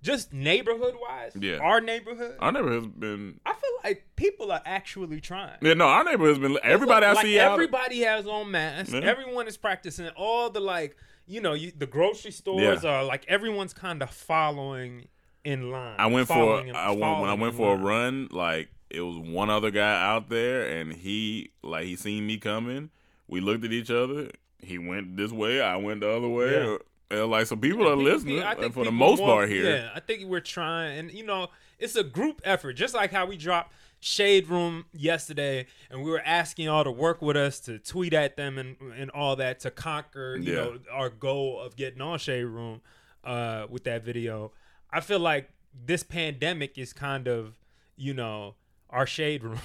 [0.01, 1.57] just neighborhood wise, Yeah.
[1.57, 3.39] our neighborhood, our neighborhood has been.
[3.45, 5.57] I feel like people are actually trying.
[5.61, 6.57] Yeah, no, our neighborhood has been.
[6.63, 7.51] Everybody I like see out.
[7.51, 8.93] everybody has on masks.
[8.93, 9.01] Yeah.
[9.01, 10.95] Everyone is practicing all the like,
[11.27, 12.89] you know, you, the grocery stores Yeah.
[12.89, 15.07] are like everyone's kind of following
[15.43, 15.95] in line.
[15.97, 18.27] I went for in- I went, when I went for a run.
[18.31, 22.89] Like it was one other guy out there, and he like he seen me coming.
[23.27, 24.29] We looked at each other.
[24.59, 25.61] He went this way.
[25.61, 26.51] I went the other way.
[26.51, 26.77] Yeah.
[27.09, 29.69] And like so, people are listening think for the most more- part here.
[29.69, 31.47] Yeah, I think we're trying, and you know,
[31.79, 32.73] it's a group effort.
[32.73, 37.21] Just like how we dropped Shade Room yesterday, and we were asking y'all to work
[37.21, 40.59] with us to tweet at them and and all that to conquer, you Yeah.
[40.61, 42.81] know, our goal of getting on Shade Room
[43.23, 44.51] uh, with that video.
[44.91, 45.49] I feel like
[45.85, 47.53] this pandemic is kind of,
[47.95, 48.55] you know,
[48.89, 49.59] our Shade Room.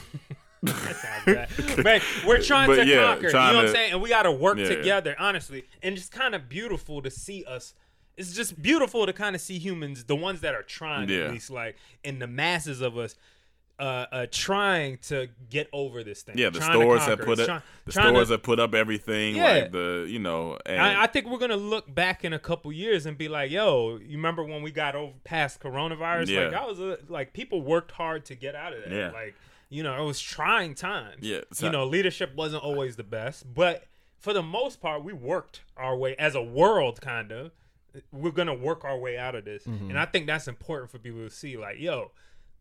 [0.63, 1.83] that sounds bad.
[1.83, 3.25] But we're trying But to yeah, conquer.
[3.25, 3.93] You trying know what I'm saying?
[3.93, 4.69] And we got to work Yeah.
[4.69, 5.65] together, honestly.
[5.83, 7.73] And it's kind of beautiful to see us.
[8.17, 11.25] It's just beautiful to kind of see humans, the ones that are trying, Yeah.
[11.27, 13.15] at least, like, in the masses of us.
[13.79, 16.39] Uh, uh, trying to get over this thing.
[16.39, 19.37] Yeah, the stores have put it, up try- the stores to- have put up everything
[19.37, 19.43] Yeah.
[19.53, 20.57] like the you know.
[20.65, 23.51] And I, I think we're gonna look back in a couple years and be like,
[23.51, 26.29] "Yo, you remember when we got over past coronavirus?
[26.29, 26.41] Yeah.
[26.45, 28.91] Like that was a, like people worked hard to get out of that.
[28.93, 29.11] Yeah.
[29.11, 29.35] Like
[29.69, 31.19] you know, it was trying times.
[31.21, 33.85] Yeah, so- you know, leadership wasn't always the best, but
[34.19, 37.51] for the most part, we worked our way as a world, kind of.
[38.11, 39.91] We're gonna work our way out of this, Mm-hmm.
[39.91, 41.59] and I think that's important for people to see.
[41.59, 42.13] Like, yo.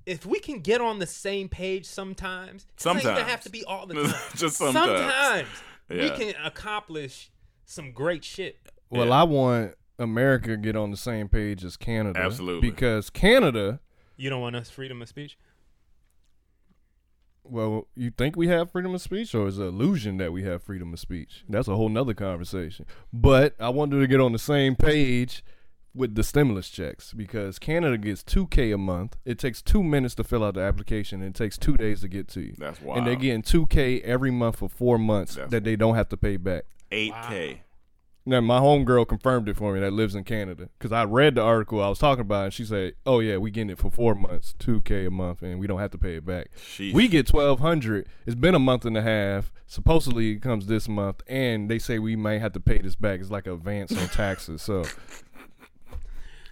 [0.06, 3.30] If we can get on the same page sometimes, it doesn't Sometimes.
[3.30, 4.14] have to be all the time.
[4.36, 5.00] Just sometimes.
[5.00, 5.48] sometimes
[5.90, 7.32] we can accomplish
[7.66, 8.58] some great shit.
[8.90, 9.14] Well, Yeah.
[9.22, 12.20] I want America to get on the same page as Canada.
[12.20, 12.70] Absolutely.
[12.70, 13.80] Because Canada,
[14.16, 15.38] You don't want us freedom of speech?
[17.48, 20.42] well, you think we have freedom of speech, or is it an illusion that we
[20.44, 21.44] have freedom of speech?
[21.48, 22.88] That's a whole nother conversation.
[23.14, 25.44] But I wanted to get on the same page
[25.96, 29.16] with the stimulus checks because Canada gets 2K a month.
[29.26, 32.08] It takes two minutes to fill out the application, and it takes two days to
[32.08, 32.54] get to you.
[32.58, 36.10] That's And they're getting 2K every month for four months That's- that they don't have
[36.10, 36.66] to pay back.
[36.92, 37.62] eight k.
[38.28, 41.42] Now, my homegirl confirmed it for me that lives in Canada because I read the
[41.44, 44.16] article I was talking about, and she said, "Oh yeah, we getting it for four
[44.16, 46.48] months, two k a month, and we don't have to pay it back.
[46.58, 46.92] Sheesh.
[46.94, 48.08] We get twelve hundred.
[48.26, 49.52] It's been a month and a half.
[49.68, 53.20] Supposedly it comes this month, and they say we might have to pay this back.
[53.20, 54.64] It's like an advance on taxes.
[54.64, 54.86] So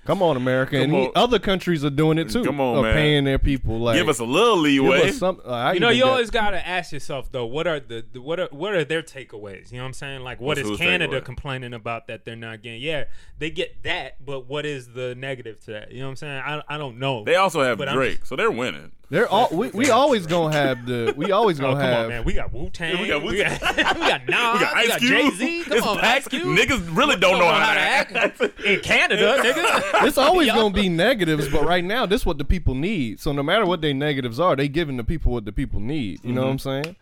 [0.05, 1.11] Come on, America, and Come he- on.
[1.15, 2.43] other countries are doing it too.
[2.43, 2.93] Come on, of man.
[2.93, 3.79] paying their people.
[3.79, 5.11] Like, Give us a little leeway.
[5.11, 8.21] some- uh, You know, you got- always gotta ask yourself though, what are the, the
[8.21, 9.71] what are what are their takeaways?
[9.71, 10.21] You know what I'm saying?
[10.21, 11.25] Like, what What's is Canada takeaway?
[11.25, 12.81] complaining about that they're not getting?
[12.81, 13.05] Yeah,
[13.39, 15.91] they get that, but what is the negative to that?
[15.91, 16.41] You know what I'm saying?
[16.45, 17.23] I, I don't know.
[17.23, 18.91] they also have But I'm Drake, just- so they're winning.
[19.13, 22.10] They're all we, we always gonna have the we always Oh, gonna come have on,
[22.10, 22.23] man.
[22.23, 22.99] We got Wu Tang.
[22.99, 23.60] We got We Wu-Tang.
[23.62, 24.54] got, we got Nas.
[24.54, 25.12] We got Ice Cube.
[25.12, 25.63] Jay Z.
[25.65, 26.26] Come It's on, packed.
[26.26, 26.58] Ice Cube.
[26.58, 28.41] Niggas really don't know how to act.
[28.65, 29.84] in Canada, nigga.
[30.08, 33.19] It's always gonna be negatives, but right now this is what the people need.
[33.19, 36.26] So no matter what their negatives are, they giving the people what the people need.
[36.26, 36.84] You know what I'm mm-hmm.
[36.84, 36.95] saying?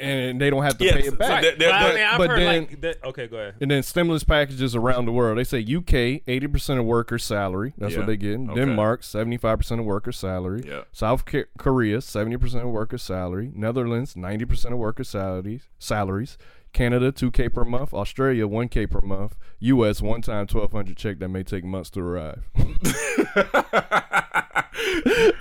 [0.00, 1.42] And they don't have to Yes, pay it back.
[1.42, 3.04] they're- they're- Well, I But- mean, I've but heard then- like that.
[3.04, 3.54] Okay, go ahead.
[3.60, 5.38] And then stimulus packages around the world.
[5.38, 7.72] They say UK, 80% of workers' salary.
[7.76, 7.98] That's Yeah.
[8.00, 8.38] what they get.
[8.38, 8.54] Okay.
[8.54, 10.62] Denmark, 75% of workers' salary.
[10.64, 10.82] Yeah.
[10.92, 11.24] South
[11.58, 13.50] Korea, 70% of workers' salary.
[13.54, 15.68] Netherlands, 90% of workers' salaries.
[15.80, 16.38] Salaries.
[16.72, 17.92] Canada, 2K per month.
[17.92, 19.34] Australia, 1K per month.
[19.60, 22.42] US, one time 1200 check that may take months to arrive.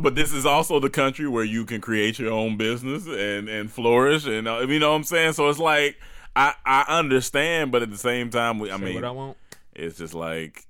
[0.00, 3.70] But this is also the country where you can create your own business and and
[3.70, 5.32] flourish, and uh, you know what I'm saying.
[5.34, 5.96] So it's like
[6.36, 9.36] I I understand, but at the same time, we, I Say mean, what I want.
[9.74, 10.64] it's just like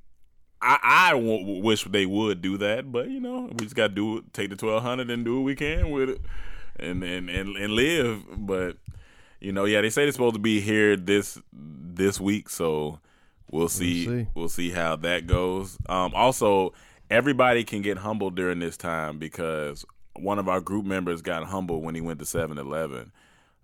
[0.63, 3.95] I I w- wish they would do that, but you know, we just got to
[3.95, 6.21] do it, take the twelve hundred and do what we can with it,
[6.77, 8.23] and and and and live.
[8.37, 8.77] But
[9.41, 12.99] you know, yeah, they say they're supposed to be here this this week, so
[13.51, 14.27] we'll see see.
[14.35, 15.79] we'll see how that goes.
[15.89, 16.73] Um, also,
[17.11, 21.83] everybody can get humbled during this time because one of our group members got humbled
[21.83, 23.13] when he went to 7-Eleven.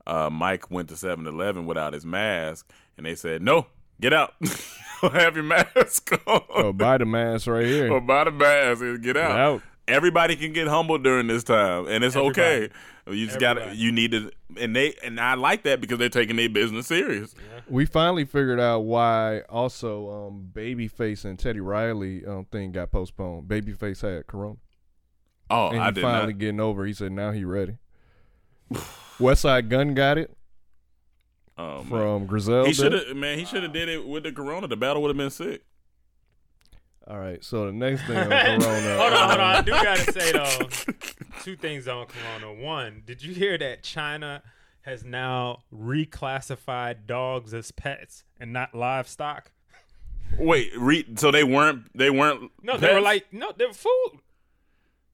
[0.06, 3.66] Uh, Mike went to 7-Eleven without his mask, and they said, "No,
[4.00, 4.34] get out.
[5.00, 7.92] Have your mask on." oh, buy the mask right here.
[7.92, 9.36] or buy the mask and get out.
[9.38, 9.62] out.
[9.88, 12.70] Everybody can get humbled during this time, and it's okay.
[13.08, 14.30] You just got to You need to,
[14.60, 17.34] and they and I like that because they're taking their business serious.
[17.68, 23.48] We finally figured out why also um, Babyface and Teddy Riley um, thing got postponed.
[23.48, 24.56] Babyface had corona.
[25.50, 26.38] Oh, and I he did finally not.
[26.38, 26.84] getting over.
[26.86, 27.78] He said now he ready.
[29.18, 30.36] Westside Gunn got it
[31.58, 31.86] Oh, man.
[31.86, 32.66] from Griselda.
[32.68, 33.38] He should have, man.
[33.38, 34.66] He should have did it with the corona.
[34.68, 35.64] The battle would have been sick.
[37.08, 38.96] All right, so the next thing on Corona.
[38.98, 39.40] Hold on, hold on.
[39.40, 40.92] I do gotta say though,
[41.44, 42.52] two things on Corona.
[42.60, 44.42] One, did you hear that China
[44.86, 49.50] has now reclassified dogs as pets and not livestock?
[50.38, 54.20] Wait, re- so they weren't they weren't No, they were like no, they were food.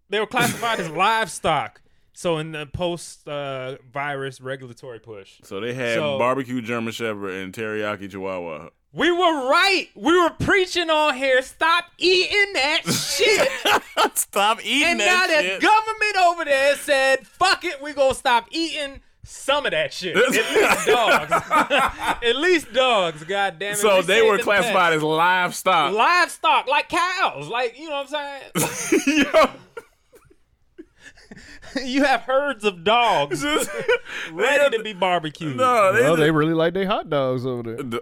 [0.08, 1.80] They were classified as livestock.
[2.14, 7.30] So in the post uh, virus regulatory push, so they had So- barbecue German Shepherd
[7.34, 8.68] and teriyaki Chihuahua.
[8.92, 9.88] we were right.
[9.94, 11.40] We were preaching on here.
[11.40, 13.48] Stop eating that shit.
[14.14, 18.48] Stop eating and now that the government over there said, "Fuck it, we gonna stop
[18.50, 20.16] eating." Some of that shit.
[20.16, 21.32] At least dogs.
[22.22, 23.24] At least dogs.
[23.24, 23.78] God damn it.
[23.78, 24.96] so they were classified pets.
[24.96, 25.94] as livestock.
[25.94, 27.48] livestock, like cows.
[27.48, 29.26] Like you know what I'm saying.
[31.76, 33.70] Yo, you have herds of dogs just-
[34.32, 35.56] ready to be barbecued.
[35.56, 38.00] No, they, well, they really like their hot dogs over there.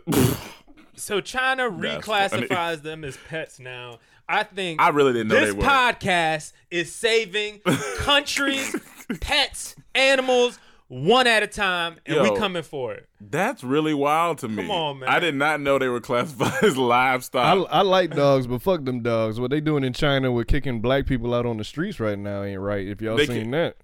[0.97, 3.99] So China That's reclassifies them as pets now.
[4.29, 5.65] I think I really didn't know this they were.
[5.65, 7.61] podcast is saving
[7.99, 8.77] countries,
[9.21, 10.59] pets, animals
[10.91, 12.23] one at a time, and Yo.
[12.25, 13.07] we coming for it.
[13.21, 14.57] That's really wild to me.
[14.63, 15.09] Come on, man.
[15.09, 17.69] I did not know they were classified as livestock.
[17.71, 19.39] I like dogs, but fuck them dogs.
[19.39, 22.43] What they doing in China with kicking black people out on the streets right now
[22.43, 22.85] ain't right.
[22.87, 23.77] If y'all They seen can- that,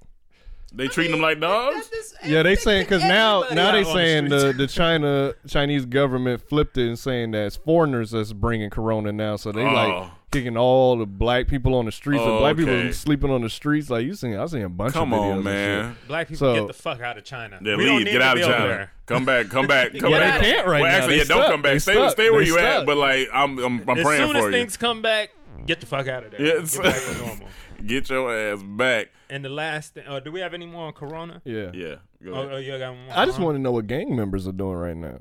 [0.75, 1.89] they treating them like dogs.
[2.25, 5.87] yeah, they saying because now now they out on the saying the, the China Chinese
[5.87, 9.37] government flipped it and saying that it's foreigners that's bringing Corona now.
[9.37, 9.73] So they Oh.
[9.73, 12.23] like kicking all the black people on the streets.
[12.25, 12.65] Oh, and black okay.
[12.83, 13.89] people sleeping on the streets.
[13.91, 15.97] Like you seen, I seen a bunch Come of videos on, man.
[16.09, 17.59] Black people So- get the fuck out of China.
[17.63, 18.07] Yeah, we don't leave.
[18.07, 18.67] need Get to out be of China.
[18.69, 18.91] there.
[19.07, 19.49] Come back.
[19.49, 19.93] Come back.
[19.99, 20.41] Come Yeah, back.
[20.43, 20.97] they can't right well, now.
[20.99, 21.73] actually, They yeah, don't come back.
[21.75, 22.11] They Stay, stuck.
[22.13, 22.87] stay where They you at.
[22.87, 24.51] But like, I'm, I'm, I'm As praying soon for as you.
[24.53, 25.31] things come back,
[25.65, 26.43] get the fuck out of there.
[26.43, 26.75] Yes.
[26.77, 27.49] Get back to normal.
[27.87, 29.09] Get your ass back.
[29.31, 31.41] And the last thing, uh, do we have any more on Corona?
[31.45, 31.71] Yeah.
[31.73, 31.97] Yeah.
[32.25, 32.53] Go Oh, ahead.
[32.53, 33.17] oh, you got one more?
[33.17, 35.19] I just want to know what gang members are doing right now.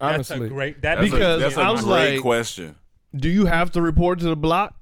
[0.00, 0.82] That's Honestly, a great.
[0.82, 2.76] That That's Because a, that's a I was great like- question.
[3.16, 4.74] Do you have to report to the block?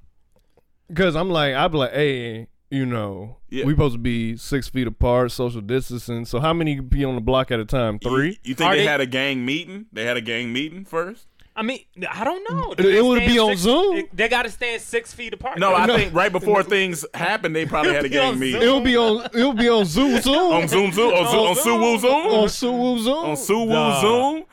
[0.87, 3.65] Because I'm like, I'd be like, hey, you know, Yeah.
[3.65, 6.25] we supposed to be six feet apart, social distancing.
[6.25, 7.99] So how many be on the block at a time?
[7.99, 8.29] Three.
[8.29, 9.87] You, you think they, they- had a gang meeting?
[9.91, 11.27] They had a gang meeting first?
[11.55, 12.73] I mean, I don't know.
[12.77, 14.03] It- it would be on six- Zoom.
[14.13, 15.57] They got to stand six feet apart.
[15.57, 15.95] No, I No.
[15.97, 18.61] think right before things happened, they probably had a gang meeting.
[18.61, 19.25] It'll be on.
[19.33, 20.21] It'll be on Zoom.
[20.21, 20.35] Zoom.
[20.53, 21.13] On Zoom Zoom?
[21.13, 22.11] On, Zoom, on Suwoo Zoom?
[22.13, 22.99] On Zoom.
[22.99, 23.15] Zoom.
[23.25, 24.01] On Suwoo Nah.
[24.01, 24.43] Zoom?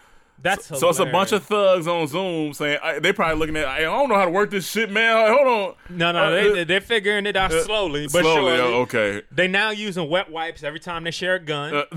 [0.45, 3.67] That's So it's a bunch of thugs on Zoom saying I, they probably looking at.
[3.67, 5.33] I don't know how to work this shit, man.
[5.35, 5.75] Hold on.
[5.97, 8.57] No, no, Uh, they they're figuring it out uh, slowly, but slowly.
[8.57, 8.75] surely.
[8.75, 9.23] oh, okay.
[9.33, 11.75] They now using wet wipes every time they share a gun.
[11.75, 11.85] Uh,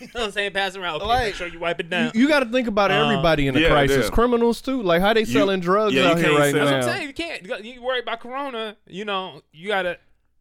[0.00, 0.52] you know what I'm saying?
[0.52, 0.96] Pass around.
[0.96, 2.10] Okay, Like, make sure you wipe it down.
[2.14, 4.06] You, got to think about Uh, everybody in the yeah, crisis.
[4.06, 4.10] yeah.
[4.10, 4.82] Criminals too.
[4.82, 6.64] Like how they selling drugs yeah, out here right now.
[6.64, 7.08] That's what I'm saying.
[7.08, 7.64] You can't.
[7.64, 8.76] You, worry about Corona.
[8.86, 9.98] You know, you gotta.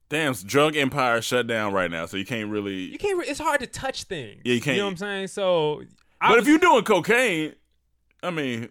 [0.10, 2.74] Damn, drug empire shut down right now, so you can't really.
[2.92, 3.24] You can't.
[3.26, 4.42] It's hard to touch things.
[4.44, 5.28] Yeah, you can't- You know what I'm saying?
[5.28, 5.86] So, I
[6.22, 7.54] but was- if you're doing cocaine,
[8.24, 8.70] I mean,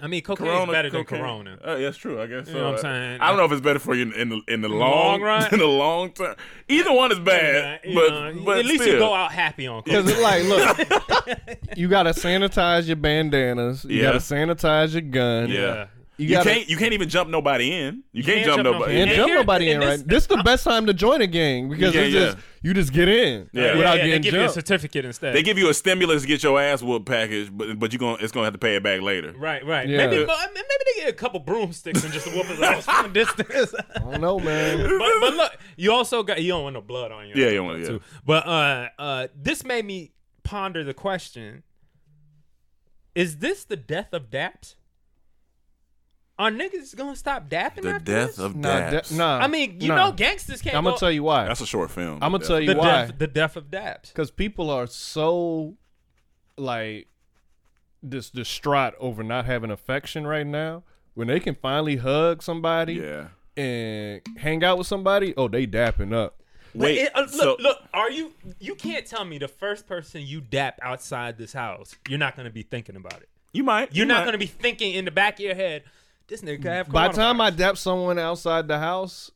[0.00, 1.58] I mean, cocaine Corona is better than Corona.
[1.62, 2.20] Uh, that's true.
[2.20, 2.48] I guess.
[2.48, 2.58] You so.
[2.58, 3.20] know what I'm saying?
[3.20, 5.20] I don't know if it's better for you in, in the in the the long,
[5.20, 5.52] long run?
[5.52, 6.34] in the long term.
[6.68, 8.94] Either one is bad, You but know, but at least still.
[8.94, 13.84] you go out happy on Because it's like, look, you gotta sanitize your bandanas.
[13.84, 14.02] You Yeah.
[14.04, 15.50] gotta sanitize your gun.
[15.50, 15.86] Yeah.
[16.18, 18.02] You, You, gotta, can't you can't even jump nobody in.
[18.12, 19.00] You, can't, can't jump, jump no- nobody.
[19.00, 20.08] and And jump nobody in, and this- right?
[20.08, 22.20] This the best time to join a gang because Yeah, it's yeah.
[22.26, 23.76] just you just get in Yeah.
[23.76, 25.34] without yeah, they getting give you a certificate instead.
[25.34, 28.18] They give you a stimulus to get your ass whooped package, but but you gonna
[28.20, 29.32] it's gonna have to pay it back later.
[29.36, 29.88] Right, right.
[29.88, 30.06] Yeah.
[30.06, 30.26] Maybe, maybe
[30.94, 33.74] they get a couple broomsticks and just whoop his ass from a distance.
[33.96, 34.78] I don't know, man.
[34.98, 37.32] but, but look, you also got you don't want no blood on you.
[37.36, 37.86] Yeah, you don't want- yeah.
[37.88, 38.00] too.
[38.26, 40.12] But uh, uh, this made me
[40.44, 41.62] ponder the question:
[43.14, 44.74] Is this the death of Daps?
[46.42, 48.38] Are niggas gonna stop dapping The after death this?
[48.38, 49.10] of Nah, Daps.
[49.10, 49.38] da- nah.
[49.38, 50.06] I mean, you nah.
[50.06, 50.74] know, gangsters can't.
[50.76, 51.44] I'm gonna go- tell you why.
[51.46, 52.14] That's a short film.
[52.14, 52.84] I'm gonna The tell you the why.
[53.06, 54.08] death, the death of Daps.
[54.08, 55.76] Because people are so
[56.56, 57.08] like
[58.02, 60.82] this distraught over not having affection right now.
[61.14, 63.28] When they can finally hug somebody Yeah.
[63.56, 66.40] and hang out with somebody, oh, they dapping up.
[66.74, 66.98] Wait.
[66.98, 67.78] It- uh, look, so look.
[67.92, 68.32] Are you?
[68.58, 72.50] You can't tell me the first person you dap outside this house, you're not gonna
[72.50, 73.28] be thinking about it.
[73.54, 73.94] you might.
[73.94, 74.24] You're you not might.
[74.24, 75.84] gonna be thinking in the back of your head,
[76.28, 76.88] this nigga could have.
[76.90, 79.30] By the time I dap someone outside the house,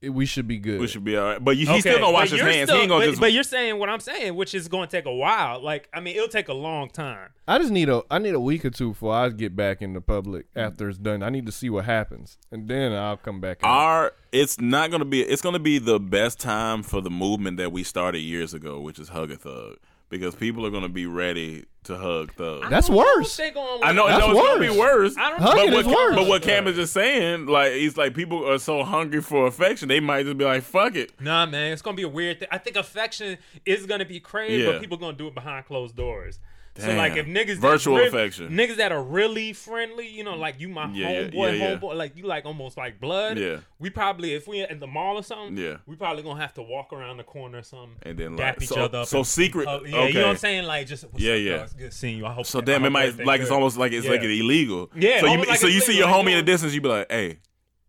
[0.00, 0.78] it- we should be good.
[0.80, 1.44] We should be all right.
[1.44, 2.68] But you, Okay, he's still gonna wash but his you're hands.
[2.68, 3.20] still- he ain't gonna but, just.
[3.20, 5.60] but you're saying what I'm saying, which is going to take a while.
[5.60, 7.30] Like, I mean, it'll take a long time.
[7.48, 9.94] I just need a I need a week or two before I get back in
[9.94, 11.22] the public after it's done.
[11.24, 13.58] I need to see what happens, and then I'll come back.
[13.64, 13.68] out.
[13.68, 17.72] our it's not gonna be it's gonna be the best time for the movement that
[17.72, 19.78] we started years ago, which is hug a thug.
[20.10, 22.66] Because people are gonna be ready to hug thugs.
[22.70, 23.30] That's I know worse.
[23.30, 25.16] if they going I know, I That's know it's gonna be worse.
[25.18, 26.14] I don't- but Hugging what, is worse.
[26.16, 29.88] But what Cam is just saying, like he's like people are so hungry for affection,
[29.88, 32.48] they might just be like, "Fuck it." Nah, man, it's gonna be a weird thing.
[32.50, 34.72] I think affection is gonna be crazy, Yeah.
[34.72, 36.38] but people gonna do it behind closed doors.
[36.78, 38.50] So like if niggas Virtual that affection.
[38.50, 41.76] niggas that are really friendly, you know, like you my Yeah, homeboy, yeah, yeah.
[41.76, 43.36] homeboy, like you like almost like blood.
[43.38, 43.58] Yeah.
[43.80, 45.78] We probably if we at the mall or something, Yeah.
[45.86, 48.68] we probably gonna have to walk around the corner or something And then, dap each
[48.68, 49.06] so- other up.
[49.08, 50.08] so and secret- hug- yeah, okay.
[50.08, 50.64] you know what I'm saying?
[50.64, 51.62] Like just Yeah, up, yeah.
[51.64, 52.26] It's good seeing you.
[52.26, 54.90] I hope So damn, it might like it's almost like it's like illegal.
[54.94, 57.10] Yeah, So you like so you see your homie in the distance, you be like,
[57.10, 57.38] "Hey,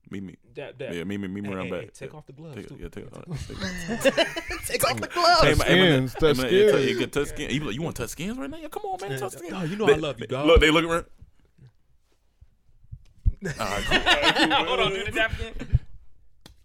[0.10, 0.94] meet me." Dap, dap.
[0.94, 1.82] Yeah, me, me, meet me Hey, around hey, back.
[1.82, 2.78] hey, take off the gloves, Take, too.
[2.82, 3.06] yeah, take,
[4.04, 4.14] take,
[4.66, 5.42] Take off the gloves.
[5.42, 7.00] Hey, man, hey, man, skins, hey, touch skins.
[7.00, 7.50] you touch skin.
[7.52, 8.58] You, like, you want to touch skins right now?
[8.58, 9.54] Yeah, come on, man, touch skins.
[9.56, 10.48] Oh, you know They- I love you, they- dog.
[10.48, 11.06] Look, they look around.
[14.68, 15.79] Hold on, do the dap again.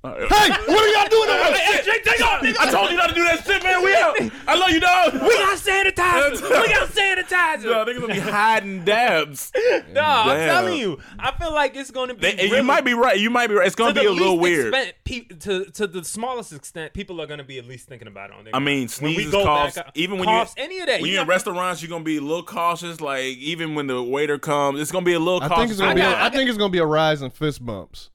[0.04, 1.56] Hey, what are y'all doing over there?
[1.56, 2.56] Hey, Jake, take off, nigga.
[2.60, 3.82] I told you not to do that shit, man.
[3.82, 4.14] We out.
[4.46, 5.14] I love you, dog.
[5.14, 6.42] We got sanitizer.
[6.62, 7.64] we got sanitizer.
[7.64, 9.50] No, niggas gonna be hiding dabs.
[9.92, 10.98] No, I'm telling you.
[11.18, 12.20] I feel like it's going to be.
[12.20, 13.18] They, really- you might be right.
[13.18, 13.66] You might be right.
[13.66, 14.74] It's gonna the be a little weird.
[14.74, 18.08] extent, pe- to to the smallest extent, people are going to be at least thinking
[18.08, 18.36] about it.
[18.36, 18.90] On their I mean, mind.
[19.00, 21.00] when we sneezes, go coughs, back, even when coughs, you any of that.
[21.00, 23.00] when you you're in restaurants, you're gonna be a little cautious.
[23.00, 25.60] Like even when the waiter comes, it's gonna be a little I cautious.
[25.62, 26.00] think it's gonna I be.
[26.02, 28.10] got- a, I I think it's gonna be a rise in fist bumps.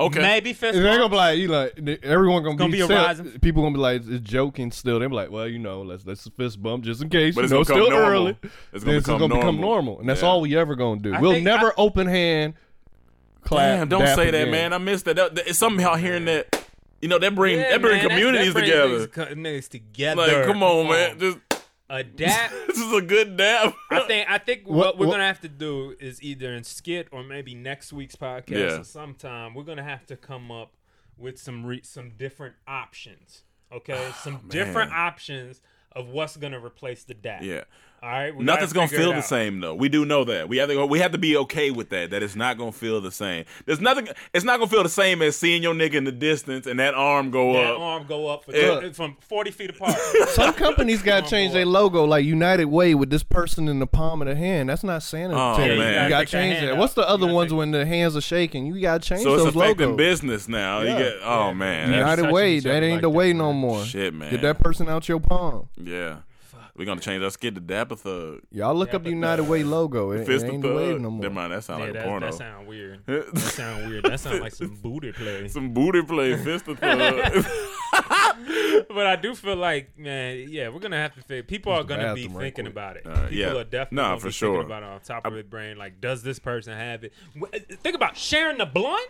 [0.00, 0.20] Okay.
[0.20, 1.12] maybe fist They're gonna bump.
[1.12, 3.80] be like, you like, everyone gonna, Gonna be, be a still- rise People gonna be
[3.80, 4.98] like, it's joking still.
[4.98, 7.34] They're like, well, you know, let's let's fist bump just in case.
[7.34, 8.10] But you it's know, gonna still become normal.
[8.28, 8.36] early.
[8.72, 9.70] It's gonna This is become gonna become normal.
[9.94, 10.28] normal, and that's Yeah.
[10.28, 11.14] all we ever gonna do.
[11.14, 12.54] I we'll think- never I- open hand.
[13.42, 14.50] Clap, Damn, don't dap say that, again.
[14.50, 14.72] man.
[14.72, 15.16] I missed that.
[15.16, 16.64] that, that it's something out hearing that.
[17.00, 19.06] You know, that bring Yeah, that bring man, that's- communities that brings together.
[19.06, 20.20] Niggas, co- niggas together.
[20.38, 21.18] Like, come on, man.
[21.18, 21.38] Just
[21.90, 22.50] A dap.
[22.66, 23.72] this is a good dab.
[23.90, 26.64] I think I think what, What- we're what- gonna have to do is either in
[26.64, 28.80] skit or maybe next week's podcast Yeah.
[28.80, 30.74] or sometime we're gonna have to come up
[31.16, 33.42] with some re- some different options.
[33.72, 35.60] Okay, ah, some different options
[35.92, 37.42] of what's gonna replace the dap.
[37.42, 37.64] yeah.
[38.00, 38.34] All right.
[38.34, 39.74] we gonna feel the same though.
[39.74, 40.48] We do know that.
[40.48, 42.10] We have to go, we have to be okay with that.
[42.10, 43.44] That it's not gonna feel the same.
[43.66, 44.08] There's nothing.
[44.32, 46.94] It's not gonna feel the same as seeing your nigga in the distance and that
[46.94, 47.80] arm go That up.
[47.80, 48.90] arm go up for Yeah.
[48.92, 49.98] from forty feet apart.
[50.28, 53.86] Some companies got to change their logo, like United Way, with this person in the
[53.86, 54.68] palm of the hand.
[54.68, 55.74] That's not sanitary.
[55.74, 56.04] Oh, man.
[56.04, 56.76] You got to change that.
[56.76, 58.66] What's the other ones when the hands are shaking?
[58.66, 59.96] You got to change So it's those affecting logos.
[59.96, 60.80] business now.
[60.82, 60.92] Yeah.
[60.92, 61.14] You get.
[61.24, 61.92] Oh man.
[61.92, 63.38] United Way, that ain't like the way man.
[63.38, 63.84] no more.
[63.84, 64.30] Shit, man.
[64.30, 65.68] Get that person out your palm.
[65.76, 66.18] yeah.
[66.78, 68.42] We're gonna change our skit to Dapper Thug.
[68.52, 70.12] Y'all look up the United Way logo.
[70.12, 71.00] It, it Fist of ain't the way Thug.
[71.00, 71.22] no more.
[71.22, 71.52] Never mind.
[71.52, 72.26] That sound yeah, like a that, porno.
[72.26, 73.00] that sound weird.
[73.06, 74.04] That sound weird.
[74.04, 75.48] That sound like some booty play.
[75.48, 76.36] Some booty play.
[76.36, 77.44] Fist of Thug.
[78.88, 81.42] but I do feel like, man, yeah, we're gonna have to figure.
[81.42, 82.72] People are gonna be bathroom right thinking quick.
[82.74, 83.06] about it.
[83.06, 83.46] Uh, People yeah.
[83.54, 84.50] are definitely Nah, gonna for be sure.
[84.54, 85.76] thinking about it on top of their brain.
[85.78, 87.12] Like, does this person have it?
[87.82, 89.08] Think about sharing the blunt.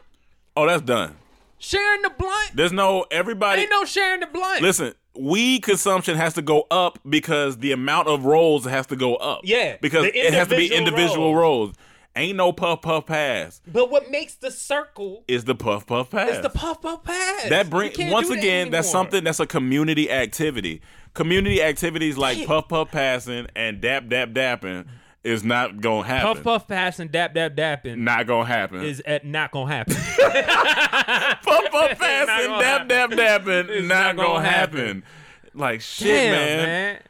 [0.57, 1.17] oh, that's done.
[1.59, 2.53] Sharing the blunt.
[2.55, 3.63] There's no everybody.
[3.63, 4.63] Ain't no sharing the blunt.
[4.63, 9.17] Listen, weed consumption has to go up because the amount of rolls has to go
[9.17, 9.41] up.
[9.45, 11.75] Yeah, because it has to be individual rolls.
[12.17, 13.61] Ain't no puff puff pass.
[13.71, 16.31] But what makes the circle Is the puff puff pass.
[16.31, 17.49] is the puff puff pass.
[17.49, 20.81] that You bring once that again that's something that's a community activity.
[21.15, 22.47] Community activities like Yeah.
[22.47, 24.87] puff puff passing and dap dap dapping
[25.29, 26.35] is not gonna happen.
[26.35, 28.83] Puff puff pass and dap dap dapping Not gonna happen.
[28.83, 29.95] is at not gonna happen.
[31.45, 34.79] puff puff passing gonna dap dap dapping It's not, not gonna, gonna happen.
[34.79, 35.03] happen.
[35.55, 36.67] Like shit, Damn, man.
[36.67, 37.03] man.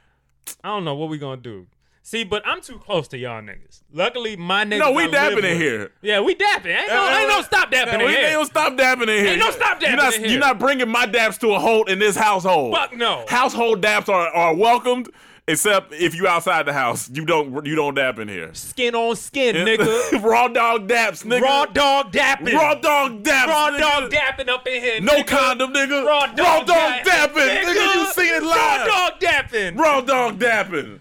[0.64, 1.66] I don't know what we gonna do.
[2.09, 3.83] See, but I'm too close to y'all niggas.
[3.93, 4.79] Luckily, my niggas.
[4.79, 5.91] No, we dapping in here.
[6.01, 6.75] Yeah, we dapping.
[6.75, 8.25] Ain't no, ain't no uh, uh, stop dapping in we here.
[8.29, 9.27] Ain't no stop dapping in here.
[9.33, 10.31] Ain't no stop dapping You're not, in here.
[10.31, 12.75] You're not bringing my daps to a halt in this household.
[12.75, 13.27] Fuck no.
[13.29, 15.11] Household daps are, are welcomed,
[15.49, 17.11] except if you outside the house.
[17.11, 18.55] You don't you don't dap in here.
[18.55, 20.22] Skin on skin, nigga.
[20.22, 21.40] Raw dog daps, nigga.
[21.40, 22.53] Raw dog dapping.
[22.53, 23.46] Raw dog daps.
[23.46, 23.78] Raw nigga.
[23.80, 25.01] dog dapping up in here.
[25.01, 25.26] No nigga.
[25.26, 26.07] condom, nigga.
[26.07, 27.64] Raw dog, dog dap- dapping.
[27.64, 28.86] Nigga, you seen it live.
[28.86, 29.78] Raw dog dapping.
[29.78, 31.01] Raw dog dapping.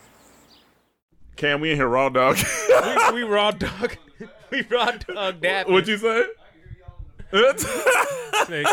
[1.35, 2.37] Cam, we in here raw dog.
[3.11, 3.97] we, we raw dog.
[4.51, 5.69] we raw dog dapping.
[5.71, 6.25] what you say?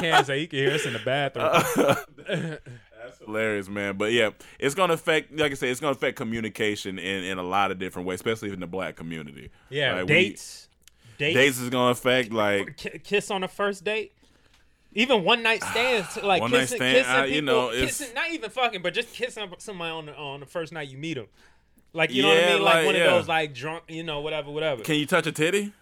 [0.01, 1.97] Cam say he can hear us in the bathroom.
[3.01, 3.97] That's hilarious, man.
[3.97, 7.43] But yeah, it's gonna affect, like I said, it's gonna affect communication in, in a
[7.43, 9.51] lot of different ways, especially in the black community.
[9.71, 10.69] Yeah, Like, we- dates.
[11.17, 11.35] dates.
[11.37, 14.13] dates is gonna affect like kiss on the first date.
[14.95, 17.99] Even one night stands, like One night kissing, stand, kissing I- people, you know, it's-
[17.99, 20.99] kissing, not even fucking, but just kissing somebody on the, on the first night you
[20.99, 21.29] meet them.
[21.99, 23.01] Like you know what I mean, like, like, one yeah.
[23.03, 24.83] of those like drunk, you know, whatever, whatever.
[24.83, 25.73] Can you touch a titty?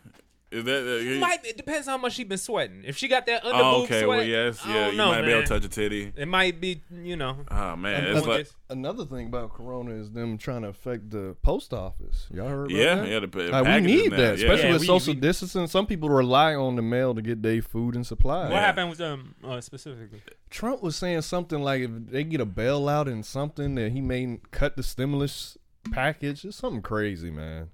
[0.48, 2.82] Is that uh, It might it depends how much she been sweating.
[2.86, 4.02] If she got that under Oh, boob okay.
[4.04, 4.74] sweat, Well, yes, I yeah.
[4.84, 6.12] don't You know, might be able to touch a titty.
[6.16, 7.38] It might be, you know.
[7.50, 11.34] Oh man, And it's like Another thing about Corona is them trying to affect the
[11.42, 12.28] post office.
[12.32, 13.08] Y'all heard about Yeah, that?
[13.08, 15.66] yeah, the pa- Like, we need now, that, especially Yeah, with we- social we- distancing.
[15.66, 18.50] Some people rely on the mail to get their food and supplies.
[18.52, 20.22] What happened with them uh, specifically?
[20.48, 24.38] Trump was saying something like if they get a bailout and something that he may
[24.52, 25.58] cut the stimulus
[25.90, 26.44] package.
[26.44, 27.70] It's something crazy, man.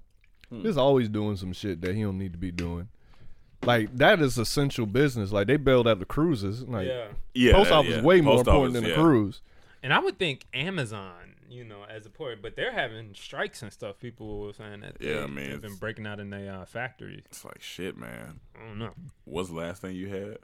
[0.49, 0.61] Hmm.
[0.61, 2.89] He's always doing some shit that he don't need to be doing.
[3.65, 5.31] Like that is essential business.
[5.31, 6.63] Like they bailed out the cruises.
[6.63, 7.07] Like Yeah.
[7.33, 7.97] Yeah, post office yeah.
[7.97, 8.89] is way more Post important than yeah.
[8.89, 9.41] the cruise.
[9.81, 13.71] And I would think Amazon, you know, as a important, but they're having strikes and
[13.71, 13.99] stuff.
[13.99, 16.65] People were saying that Yeah, they, I mean, they've been breaking out in their uh,
[16.65, 17.23] factories.
[17.25, 18.39] it's like shit, man.
[18.55, 18.93] I don't know.
[19.25, 20.37] What's the last thing you had?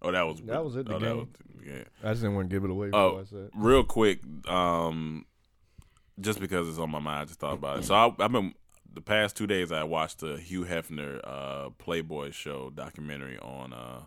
[0.00, 1.16] Oh, that was That was it, the Oh, that game.
[1.16, 1.28] was,
[1.66, 1.84] yeah.
[2.04, 2.90] I just didn't want to give it away.
[2.92, 3.50] Oh, I said.
[3.54, 5.26] real quick, um,
[6.20, 7.84] just because it's on my mind, I just thought about it.
[7.84, 8.54] So I, I've been
[8.92, 9.72] the past two days.
[9.72, 14.02] I watched the Hugh Hefner uh, Playboy show documentary on uh,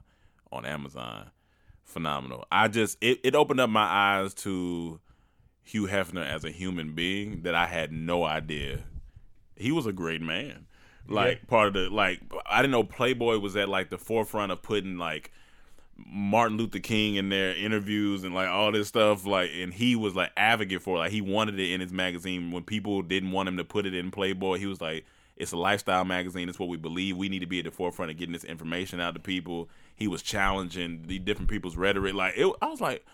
[0.51, 1.31] on Amazon.
[1.83, 2.45] Phenomenal.
[2.51, 4.99] I just it, it opened up my eyes to
[5.63, 8.83] Hugh Hefner as a human being that I had no idea.
[9.55, 10.67] He was a great man.
[11.07, 14.61] Like part of the like I didn't know Playboy was at like the forefront of
[14.61, 15.31] putting like
[16.07, 20.15] Martin Luther King in their interviews and like all this stuff like and he was
[20.15, 20.99] like advocate for it.
[20.99, 22.51] like he wanted it in his magazine.
[22.51, 25.05] When people didn't want him to put it in Playboy he was like
[25.37, 26.49] it's a lifestyle magazine.
[26.49, 27.17] It's what we believe.
[27.17, 29.69] We need to be at the forefront of getting this information out to people.
[29.95, 32.13] He was challenging the different people's rhetoric.
[32.13, 33.05] Like it, I was like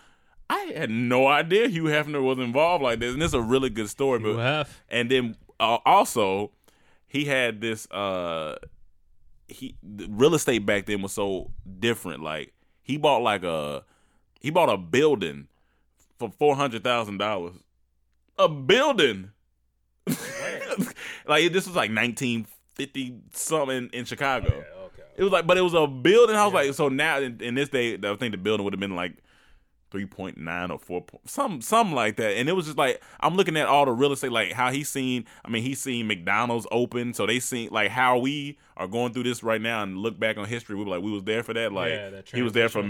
[0.50, 3.88] I had no idea Hugh Hefner was involved like this and it's a really good
[3.88, 4.82] story but Hef.
[4.88, 6.52] and then uh, also
[7.06, 8.56] he had this uh
[9.48, 12.22] he real estate back then was so different.
[12.22, 12.52] Like
[12.88, 13.84] he bought like a
[14.40, 15.46] he bought a building
[16.18, 17.54] for four hundred thousand dollars.
[18.36, 19.30] A building?
[21.26, 24.64] Like this was like nineteen fifty something in Chicago.
[24.74, 26.36] Oh, it was like but it was a building.
[26.36, 28.80] I was like so now in, in this day I think the building would have
[28.80, 29.12] been like
[29.90, 32.36] three point nine or four point some something like that.
[32.36, 34.88] And it was just like I'm looking at all the real estate, like how he's
[34.88, 35.24] seen.
[35.44, 39.24] I mean, he's seen McDonald's open, so they seen like how we are going through
[39.24, 40.76] this right now and look back on history.
[40.76, 41.72] We were like, we was there for that.
[41.72, 42.82] Like Yeah, that he was there for.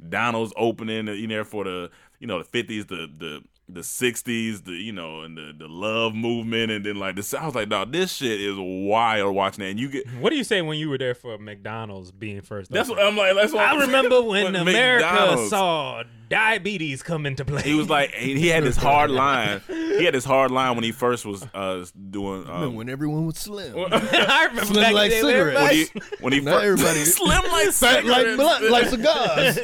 [0.00, 1.06] McDonald's opening.
[1.08, 5.20] You know, for the you know the fifties, the the the '60s, the you know,
[5.22, 7.32] and the the love movement, and then like this.
[7.34, 9.70] I was like, dog, this shit is wild watching that.
[9.70, 12.70] And you get What do you say when you were there for McDonald's being first?
[12.70, 13.02] that's open?
[13.04, 13.34] what I'm like.
[13.36, 16.02] That's what I remember when When America McDonald's- saw
[16.32, 17.62] diabetes come into play.
[17.62, 19.60] He was like, he he had this hard line.
[19.68, 22.40] He had this hard line when he first was uh, doing.
[22.42, 23.74] Remember Um, when everyone was slim.
[23.92, 25.90] I remember Slim back like in the day when when cigarettes.
[25.92, 28.36] he when he first, everybody- slim like Fat like cigarettes.
[28.36, 29.58] blunt, like cigars.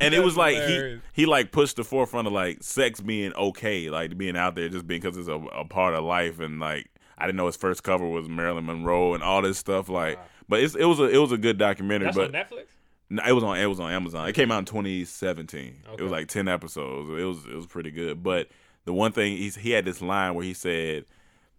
[0.00, 3.88] and it was like he he like pushed the forefront of like sex being okay,
[3.90, 6.88] like being out there just being because it's a, a part of life, and like
[7.18, 10.18] I didn't know his first cover was Marilyn Monroe and all this stuff, like.
[10.48, 12.66] But it's, it was a it was a good documentary, That's but on Netflix.
[13.08, 14.28] No, it was on it was on Amazon.
[14.28, 15.76] It came out in 2017.
[15.98, 17.08] It was like 10 episodes.
[17.08, 18.22] It was it was pretty good.
[18.22, 18.48] But
[18.84, 21.04] the one thing he's he had this line where he said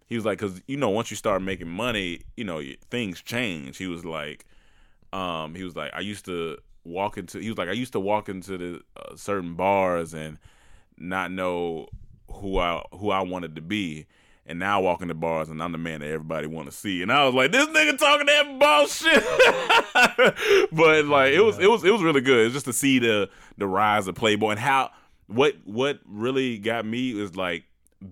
[0.06, 3.78] he was like cuz you know once you start making money, you know, things change.
[3.78, 4.44] He was like
[5.12, 8.00] um he was like I used to walk into he was like I used to
[8.00, 10.38] walk into the uh, certain bars and
[10.98, 11.88] not know
[12.30, 14.06] who I who I wanted to be.
[14.48, 17.02] And now I walk into bars and I'm the man that everybody want to see.
[17.02, 19.22] And I was like, this nigga talking that bullshit.
[20.72, 22.46] but like it was it was it was really good.
[22.46, 23.28] It's just to see the
[23.58, 24.90] the rise of Playboy and how
[25.26, 27.64] what what really got me is like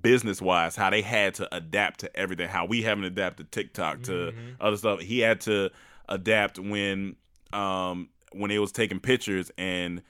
[0.03, 2.49] business wise how they had to adapt to everything.
[2.49, 5.01] How we haven't adapted TikTok to other stuff.
[5.01, 5.71] He had to
[6.09, 7.17] adapt when
[7.53, 10.03] um when they was taking pictures and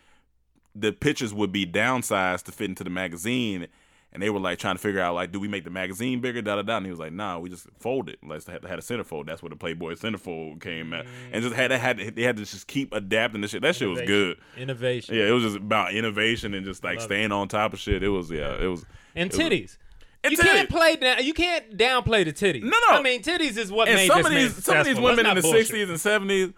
[0.74, 3.68] the pictures would be downsized to fit into the magazine.
[4.16, 6.40] And they were like trying to figure out like, do we make the magazine bigger?
[6.40, 6.78] Da da da.
[6.78, 8.18] And he was like, nah, we just fold it.
[8.26, 9.26] Let's had had a centerfold.
[9.26, 11.04] That's where the Playboy centerfold came at.
[11.32, 13.60] And just had to had they had to just keep adapting the shit.
[13.60, 14.38] That shit was good.
[14.56, 15.16] Innovation.
[15.16, 18.02] Yeah, it was just about innovation and just like Love staying on top of shit.
[18.02, 19.76] It was yeah, it was And it was- titties.
[20.24, 20.42] And you titties.
[20.44, 21.22] can't play down.
[21.24, 22.62] You can't downplay the titties.
[22.62, 22.96] No, no.
[22.96, 25.34] I mean, titties is what and made some of these some of these women in
[25.36, 26.52] the sixties and seventies,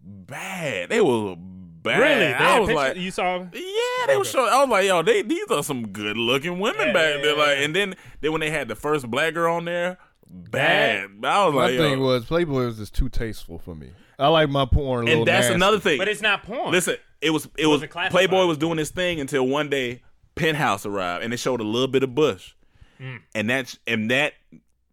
[0.00, 0.88] bad.
[0.88, 1.34] They were
[1.82, 1.98] bad.
[2.00, 2.18] Really?
[2.18, 3.38] They I had was pictures- like, you saw?
[3.52, 4.52] Yeah, they were showing.
[4.52, 7.36] I was like, yo, they these are some good looking women Yeah, back yeah, there.
[7.36, 7.64] Like, yeah.
[7.64, 11.10] and then then when they had the first black girl on there, bad.
[11.24, 12.04] I was My like, thing yo.
[12.06, 13.90] was Playboy was just too tasteful for me.
[14.18, 15.54] I like my porn a little and that's nasty.
[15.54, 15.98] another thing.
[15.98, 16.70] But it's not porn.
[16.72, 18.10] Listen, it was it It was wasn't.
[18.12, 20.02] Playboy was doing this thing until one day
[20.34, 22.54] Penthouse arrived and they showed a little bit of Bush,
[23.00, 23.20] Mm.
[23.34, 24.34] and that's and that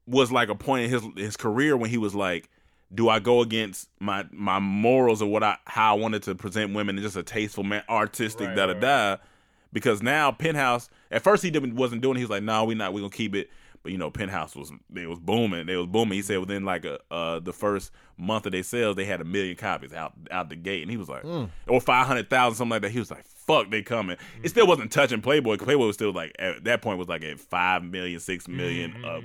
[0.07, 2.49] was like a point in his his career when he was like,
[2.93, 6.73] do I go against my my morals or what I how I wanted to present
[6.73, 9.17] women and just a tasteful man, artistic Right, da da right, da,
[9.73, 12.19] because now Penthouse at first he didn't wasn't doing it.
[12.19, 13.49] He was like, no, we not we gonna keep it.
[13.83, 15.65] But you know, Penthouse was they was booming.
[15.65, 16.15] They was booming.
[16.15, 19.23] He said within like a uh, the first month of their sales, they had a
[19.23, 21.23] million copies out out the gate, and he was like,
[21.67, 22.91] or five hundred thousand, something like that.
[22.91, 26.35] He was like, "Fuck, they coming." It still wasn't touching Playboy Playboy was still like
[26.39, 29.05] at that point was like at five million, six million.
[29.05, 29.21] Uh,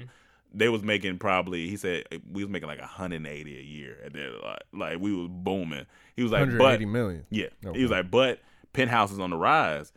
[0.55, 1.69] they was making probably.
[1.69, 4.99] He said we was making like hundred and eighty a year, and then like, like
[5.01, 5.87] we was booming.
[6.17, 7.25] He was like, but 180 million.
[7.31, 7.79] yeah, Okay.
[7.79, 8.41] he was like, but
[8.73, 9.93] Penthouse is on the rise.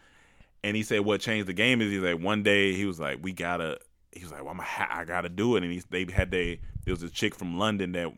[0.64, 3.20] And he said what changed the game is he's like one day he was like
[3.22, 3.78] we gotta
[4.12, 6.60] he was like well, I'm ha- I gotta do it and he they had they
[6.86, 8.12] there was a chick from London that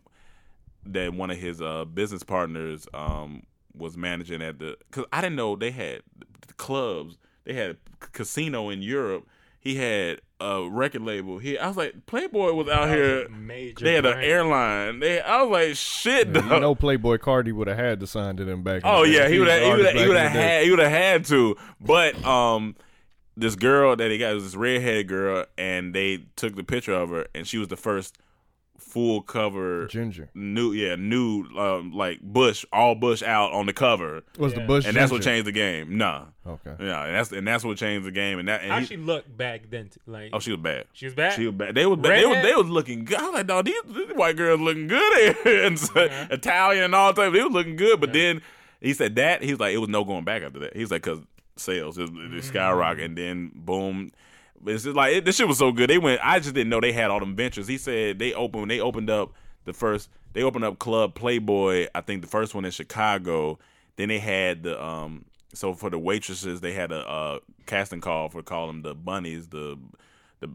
[0.85, 3.43] that one of his uh business partners um
[3.75, 6.03] was managing at the because I didn't know they had
[6.47, 9.27] the clubs they had casino in Europe
[9.59, 13.29] he had a record label he I was like Playboy was out That was here
[13.29, 17.51] major they had an airline they I was like shit Yeah, you know, Playboy Cardi
[17.51, 18.83] would have had to sign to them back.
[18.83, 19.63] in Oh the yeah, he would have.
[19.63, 19.95] He would have.
[19.95, 20.63] He would have had.
[20.63, 21.55] He would have had to.
[21.81, 22.75] But um,
[23.35, 27.09] this girl that he got was this redheaded girl, and they took the picture of
[27.09, 28.17] her, and she was the first
[28.87, 30.29] full cover Ginger.
[30.33, 34.85] new yeah nude um, like bush all bush out on the cover Was the Bush
[34.85, 36.75] and that's what changed the game nah Okay.
[36.79, 38.95] yeah and that's and that's what changed the game and that and How he- she
[38.97, 39.89] looked back then?
[39.89, 41.33] t- Like, oh she was bad She was bad?
[41.33, 42.21] she was bad they was bad.
[42.21, 44.87] they was they was looking good I was like dog these, these white girls looking
[44.87, 48.41] good here and so, Italian and all type they was looking good but then
[48.79, 50.91] he said that he was like it was no going back after that he was
[50.91, 51.19] like because
[51.57, 52.39] sales is Mm-hmm.
[52.39, 54.13] skyrocket and then boom but
[54.65, 55.89] it's just like it, this shit was so good.
[55.89, 57.67] They went I just didn't know they had all them ventures.
[57.67, 59.33] He said they opened they opened up
[59.65, 63.59] the first they opened up Club Playboy I think the first one in Chicago.
[63.95, 68.41] Then they had the um so for the waitresses they had a casting call for
[68.41, 69.77] call them the bunnies the
[70.39, 70.49] the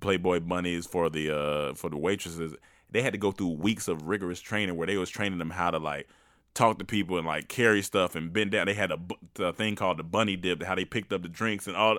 [0.00, 2.54] Playboy bunnies for the uh for the waitresses.
[2.90, 5.70] They had to go through weeks of rigorous training where they was training them how
[5.70, 6.08] to like
[6.54, 8.66] talk to people and like carry stuff and bend down.
[8.66, 8.98] They had a,
[9.38, 11.98] a thing called the bunny dip how they picked up the drinks and all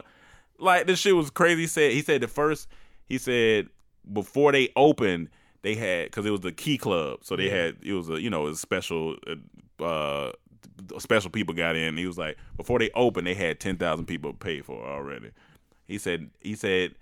[0.60, 1.62] like this shit was crazy.
[1.62, 2.68] He said he said the first
[3.08, 3.68] he said
[4.12, 5.30] before they opened
[5.62, 7.20] they had because it was the key club.
[7.24, 9.16] So they had it was a you know was special
[9.80, 10.32] uh
[11.00, 11.98] special people got in.
[11.98, 15.32] He was like before they opened they had 10,000 people paid for already.
[15.88, 16.96] He said he said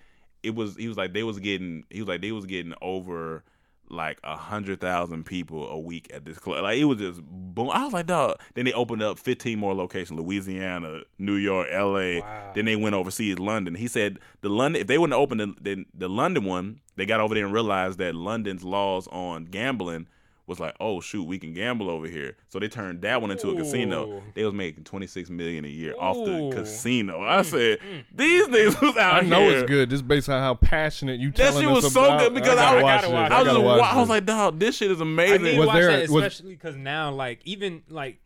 [0.44, 3.44] it was he was like they was getting he was like they was getting over
[3.90, 6.64] like a hundred thousand people a week at this club.
[6.64, 7.70] Like it was just boom.
[7.70, 8.38] I was like, dog.
[8.54, 12.24] Then they opened up fifteen more locations: Louisiana, New York, L.A.
[12.54, 13.76] Then they went overseas, London.
[13.76, 17.20] He said the London if they wouldn't open the, the the London one, they got
[17.20, 20.08] over there and realized that London's laws on gambling
[20.48, 22.36] was like, oh shoot, we can gamble over here.
[22.50, 24.22] So they turned that one into a casino.
[24.34, 27.22] They was making twenty six million a year off the casino.
[27.24, 28.04] I mm, said, mm, mm.
[28.14, 29.60] these niggas was out I know here.
[29.60, 32.52] it's good just based on how passionate you That shit us was so good because
[32.52, 33.32] I, gotta I, watch gotta this.
[33.32, 35.44] I was, just, I was like, dog, this shit is I amazing.
[35.44, 38.20] need to Was watch there- that, especially because now, like, even like,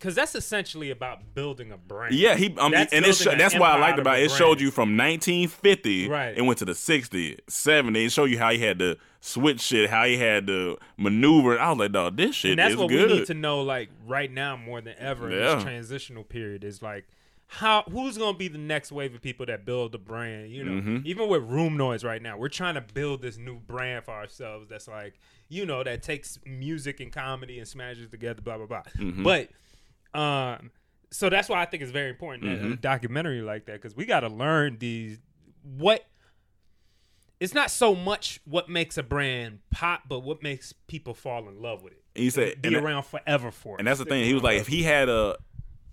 [0.00, 2.14] because that's essentially about building a brand.
[2.14, 2.46] Yeah, he.
[2.58, 4.24] I mean, That's and it's that's an why I liked about it.
[4.24, 6.36] It showed you from 1950 Right.
[6.36, 8.06] and went to the 60s, 70s.
[8.06, 11.58] It showed you how he had to switch shit, how he had to maneuver.
[11.60, 13.10] I was like, dog, this shit and that's what good.
[13.10, 15.54] we need to know, like, right now more than ever in Yeah.
[15.56, 17.06] this transitional period is like.
[17.52, 20.52] How who's gonna be the next wave of people that build a brand?
[20.52, 21.04] You know, Mhm.
[21.04, 24.68] even with Room Noise right now, we're trying to build this new brand for ourselves.
[24.68, 25.14] That's like,
[25.48, 28.82] you know, that takes music and comedy and smashes together, blah blah blah.
[28.96, 29.24] Mhm.
[29.24, 29.48] But,
[30.14, 30.70] um,
[31.10, 34.04] so that's why I think it's very important that a documentary like that because we
[34.06, 35.18] got to learn these
[35.62, 36.04] what.
[37.38, 41.60] It's not so much what makes a brand pop, but what makes people fall in
[41.62, 42.02] love with it.
[42.14, 43.80] And he said, be and that- around forever for it.
[43.80, 44.24] And that's the thing.
[44.24, 45.36] He was like, if he had a,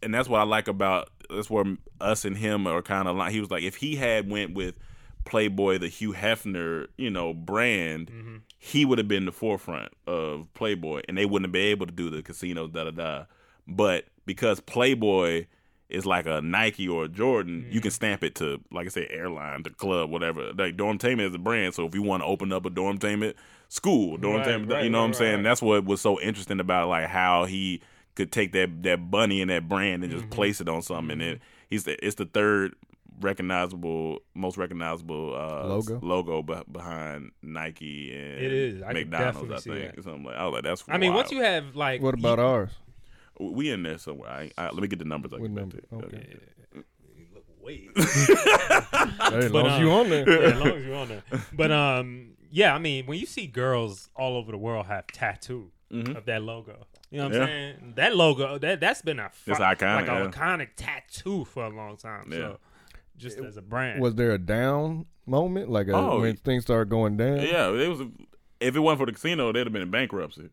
[0.04, 1.64] and that's what I like about that's where
[2.02, 3.32] us and him are kind of like.
[3.32, 4.76] He was like, if he had went with
[5.24, 8.36] Playboy, the Hugh Hefner, you know, brand, Mm-hmm.
[8.60, 11.92] he would have been the forefront of Playboy, and they wouldn't have been able to
[11.94, 13.24] do the casinos, da da da.
[13.68, 15.46] But because Playboy
[15.90, 17.80] is like a Nike or a Jordan, you Mm-hmm.
[17.80, 20.52] can stamp it to, like I said, airline, the club, whatever.
[20.54, 23.36] Like Dormtainment is a brand, so if you want to open up a Dormtainment
[23.70, 25.44] school, Dormtainment, right, you know right, what I'm saying?
[25.44, 27.82] That's what was so interesting about like how he
[28.16, 30.34] could take that that bunny and that brand and just Mm-hmm.
[30.34, 31.12] place it on something.
[31.12, 32.74] And it, he's the, it's the third
[33.22, 36.00] recognizable, most recognizable uh, Logo?
[36.02, 38.82] logo be- behind Nike and It is.
[38.84, 39.52] I McDonald's.
[39.52, 40.04] I think that.
[40.04, 40.36] something like.
[40.36, 40.84] I was like, that's.
[40.88, 42.72] I mean, once you have like, What about ours?
[43.40, 44.30] We in there somewhere.
[44.30, 45.34] I, I, let me get the numbers.
[45.34, 45.98] I What can back to you.
[46.04, 46.84] Okay.
[47.62, 50.30] wait, Hey, as But, long as you um, on there.
[50.30, 51.24] yeah, as long as you're on there.
[51.54, 55.72] But um, yeah, I mean, when you see girls all over the world have tattoo
[55.92, 57.94] of that logo, you know what I'm saying?
[57.96, 60.24] That logo, that that's been a fu- It's iconic, like yeah.
[60.26, 62.30] an iconic tattoo for a long time.
[62.32, 62.38] Yeah.
[62.38, 62.60] So
[63.18, 66.90] just as a brand, Was there a down moment, like a, Oh, when things started
[66.90, 67.38] going down?
[67.42, 68.02] Yeah, it was.
[68.60, 70.50] If it wasn't for the casino, they'd have been in bankruptcy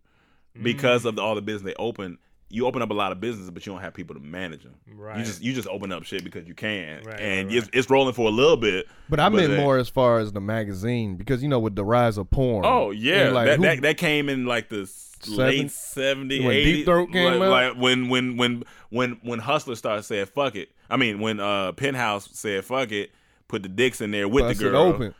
[0.63, 2.19] because of the, all the business they open.
[2.51, 4.75] You open up a lot of businesses, but you don't have people to manage them.
[4.95, 5.19] Right.
[5.19, 7.91] You just you just open up shit because you can, Right, and right, It's, it's
[7.91, 8.87] rolling for a little bit.
[9.09, 11.85] But I meant then- more as far as the magazine because you know with the
[11.85, 12.65] rise of porn.
[12.65, 16.55] Oh yeah, like, that, who- that that came in like the s- late seventies, When
[16.55, 17.75] Deep Throat came like, out?
[17.77, 20.69] like when when when when when Hustler started saying fuck it.
[20.89, 23.11] I mean when uh Penthouse said fuck it,
[23.49, 24.81] put the dicks in there with Bust the it girl.
[24.83, 25.01] open.
[25.01, 25.15] With-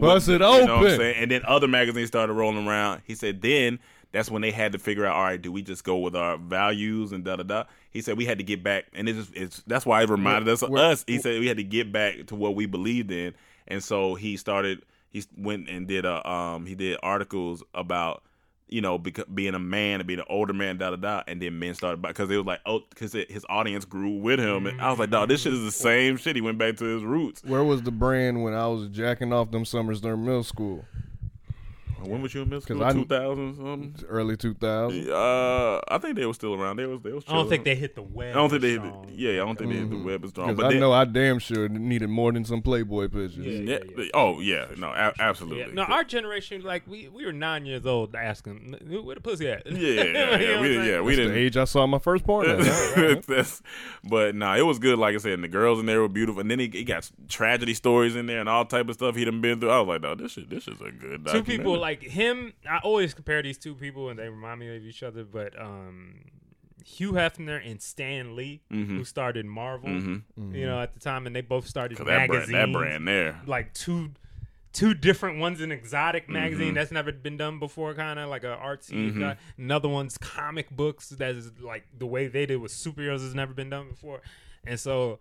[0.00, 1.16] Bust it You know what I'm saying?
[1.18, 3.02] And then other magazines started rolling around.
[3.06, 3.78] He said then
[4.12, 6.36] that's when they had to figure out, all right, do we just go with our
[6.36, 7.64] values and da da da?
[7.90, 10.48] He said we had to get back, and it just it's that's why it reminded
[10.48, 11.04] us of us.
[11.06, 13.34] He said we had to get back to what we believed in,
[13.66, 14.82] and so he started.
[15.10, 18.22] He went and did a um he did articles about
[18.68, 21.40] you know beca- being a man and being an older man da da da, and
[21.40, 24.80] then men started because it was like oh because his audience grew with him, and
[24.80, 26.36] I was like, dog, this shit is the same shit.
[26.36, 27.42] He went back to his roots.
[27.44, 30.84] Where was the brand when I was jacking off them summers during middle school?
[32.04, 32.82] When was you in middle school?
[32.84, 33.94] I- Two thousand something.
[34.08, 35.08] Early 2000s.
[35.08, 36.76] Uh, I think they were still around.
[36.76, 37.24] They was they was.
[37.26, 37.48] I don't chilling.
[37.50, 38.30] think they hit the web.
[38.30, 38.70] I don't think they.
[38.72, 40.48] Hit the, yeah, I don't think they hit the web as strong.
[40.48, 43.36] Because But I then, know I damn sure needed more than some Playboy pictures.
[43.46, 43.78] yeah,
[44.14, 45.60] Oh yeah, no, a- absolutely.
[45.60, 49.48] Yeah, no, our generation, like we, we were nine years old, asking where the pussy
[49.48, 49.66] at.
[49.70, 51.04] Yeah, You yeah, know yeah, what we, I'm didn't- yeah, saying?
[51.04, 51.32] we That's didn't.
[51.34, 52.56] the age I saw my first porno.
[52.96, 53.22] Right.
[53.26, 53.62] That's-
[54.04, 54.98] but nah, it was good.
[54.98, 56.40] Like I said, and the girls in there were beautiful.
[56.40, 59.24] And then he, he got tragedy stories in there and all type of stuff he
[59.24, 59.70] done been through.
[59.70, 61.26] I was like, no, this shit, this is a good.
[61.26, 61.78] two people documentary.
[61.92, 62.52] Like him.
[62.68, 65.24] I always compare these two people, and they remind me of each other.
[65.24, 66.24] But um,
[66.84, 68.86] Hugh Hefner and Stan Lee, Mhm.
[68.88, 70.22] who started Marvel, Mhm.
[70.54, 73.40] you know, at the time, and they both started 'Cause that brand- that brand there.
[73.46, 74.10] like two.
[74.74, 76.76] Two different ones, an exotic magazine Mhm.
[76.76, 79.12] that's never been done before, kind of like a artsy.
[79.12, 79.20] Mhm.
[79.20, 79.36] guy.
[79.58, 83.52] Another one's comic books that is like the way they did with superheroes has never
[83.52, 84.22] been done before,
[84.66, 85.20] and so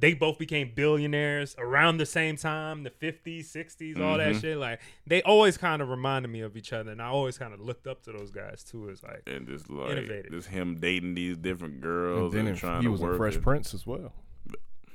[0.00, 4.40] they both became billionaires around the same time, the 50s, 60s, all that Mhm.
[4.40, 4.56] shit.
[4.58, 7.60] Like they always kind of reminded me of each other, and I always kind of
[7.60, 8.88] looked up to those guys too.
[8.90, 10.30] As like and just like innovative.
[10.32, 13.16] just him dating these different girls then and, if trying he to was work a
[13.16, 13.42] Fresh it.
[13.42, 14.12] Prince as well.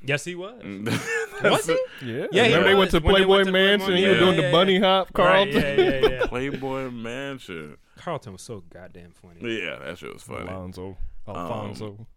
[0.05, 0.61] yes, he was.
[1.43, 1.77] Was he?
[2.01, 2.27] Yeah.
[2.31, 3.87] Yeah, he Remember they went to Playboy went to Mansion.
[3.89, 4.79] Playboy- He was doing yeah, the bunny yeah.
[4.79, 5.61] hop, Right, Carlton.
[5.61, 6.25] yeah, yeah, yeah.
[6.27, 7.77] Playboy Mansion.
[7.97, 9.59] Carlton was so goddamn funny.
[9.61, 10.47] Yeah, that shit was funny.
[10.47, 10.97] Alfonso.
[11.27, 12.07] Um, Alfonso.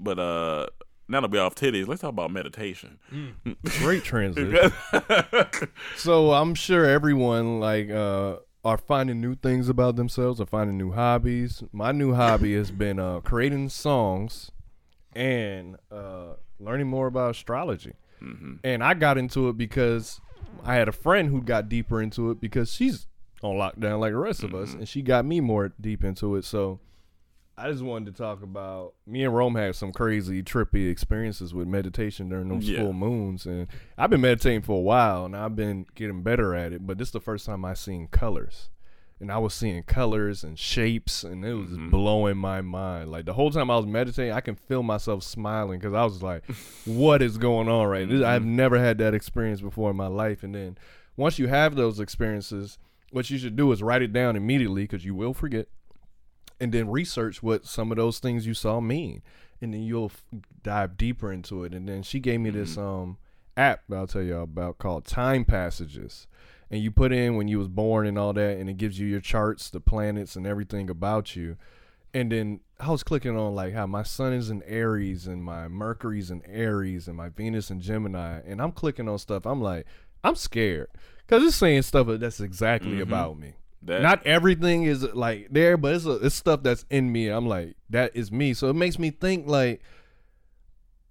[0.00, 0.66] but uh,
[1.08, 2.98] now that we off titties, let's talk about meditation.
[3.80, 4.72] Great transition.
[5.96, 10.92] so I'm sure everyone like uh are finding new things about themselves, are finding new
[10.92, 11.64] hobbies.
[11.72, 14.52] My new hobby has been uh, creating songs
[15.14, 17.94] and uh, learning more about astrology.
[18.22, 18.54] Mm-hmm.
[18.62, 20.20] And I got into it because
[20.64, 23.08] I had a friend who got deeper into it because she's
[23.42, 24.62] on lockdown like the rest of Mm-hmm.
[24.62, 26.44] us, and she got me more deep into it.
[26.44, 26.78] So
[27.56, 31.68] I just wanted to talk about me and Rome had some crazy trippy experiences with
[31.68, 32.80] meditation during those Yeah.
[32.80, 33.66] full moons, and
[33.98, 36.86] I've been meditating for a while, and I've been getting better at it.
[36.86, 38.70] But this is the first time I seen colors,
[39.20, 41.90] and I was seeing colors and shapes, and it was Mm-hmm.
[41.90, 43.10] blowing my mind.
[43.10, 46.22] Like the whole time I was meditating, I can feel myself smiling because I was
[46.22, 46.44] like,
[46.86, 48.26] "What is going on right?" now?
[48.28, 50.78] I've never had that experience before in my life, and then
[51.18, 52.78] once you have those experiences,
[53.10, 55.68] what you should do is write it down immediately because you will forget
[56.62, 59.20] and then research what some of those things you saw mean
[59.60, 60.24] and then you'll f-
[60.62, 61.74] dive deeper into it.
[61.74, 63.16] And then she gave me this um
[63.56, 66.26] app that I'll tell y'all about called Time Passages.
[66.70, 69.06] And you put in when you was born and all that and it gives you
[69.06, 71.56] your charts the planets and everything about you.
[72.14, 75.68] And then I was clicking on like how my sun is in Aries and my
[75.68, 79.46] Mercury's in Aries and my Venus in Gemini and I'm clicking on stuff.
[79.46, 79.86] I'm like
[80.24, 80.88] I'm scared
[81.26, 83.02] because it's saying stuff that's exactly Mhm.
[83.02, 83.54] about me
[83.84, 87.28] That- not everything is like there, but it's a, it's stuff that's in me.
[87.28, 88.54] I'm like that is me.
[88.54, 89.82] So it makes me think like,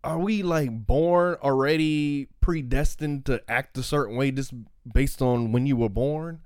[0.03, 4.53] are we like born already predestined to act a certain way just
[4.91, 6.39] based on when you were born?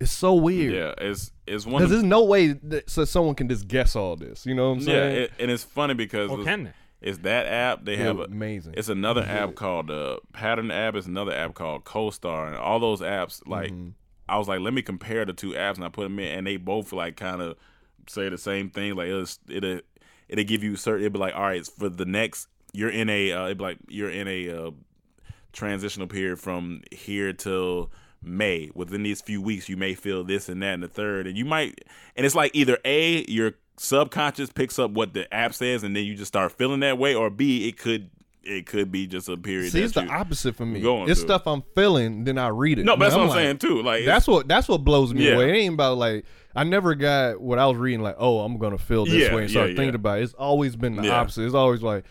[0.00, 0.72] It's so weird.
[0.74, 1.76] Yeah, it's it's one.
[1.82, 4.46] Because there's no way that so someone can just guess all this.
[4.46, 5.16] You know what I'm yeah, saying?
[5.24, 6.72] it, and it's funny because Or it's, can they?
[7.02, 7.84] it's that app.
[7.84, 8.74] They Yeah, have a, amazing.
[8.78, 10.94] It's another app called uh, Pattern app.
[10.94, 13.42] It's another app called CoStar, and all those apps.
[13.46, 13.88] Like, Mm-hmm.
[14.30, 16.46] I was like, let me compare the two apps, and I put them in, and
[16.46, 17.56] they both like kind of
[18.06, 18.94] say the same thing.
[18.94, 19.80] Like, it'll it'll,
[20.28, 21.04] it'll give you certain.
[21.04, 23.32] It'll be like, all right, for the next, you're in a.
[23.32, 24.50] Uh, it'll be like you're in a.
[24.50, 24.70] Uh,
[25.52, 27.90] transitional period from here till
[28.22, 28.70] May.
[28.74, 31.44] Within these few weeks, you may feel this and that and the third, and you
[31.44, 31.84] might.
[32.16, 36.04] And it's like either a your subconscious picks up what the app says, and then
[36.04, 38.10] you just start feeling that way, or b it could
[38.42, 39.72] it could be just a period.
[39.72, 40.80] See, it's the opposite for me.
[40.80, 41.28] going It's through.
[41.28, 42.84] stuff I'm feeling, then I read it.
[42.84, 43.82] No, but that's And what I'm saying, too.
[43.82, 45.34] Like, that's what that's what blows me Yeah.
[45.34, 45.50] away.
[45.50, 46.24] It ain't about like
[46.54, 49.42] I never got what I was reading like, oh, I'm gonna feel this Yeah, way
[49.42, 50.22] and start yeah, thinking about it.
[50.22, 51.44] It's always been the opposite.
[51.44, 52.04] It's always like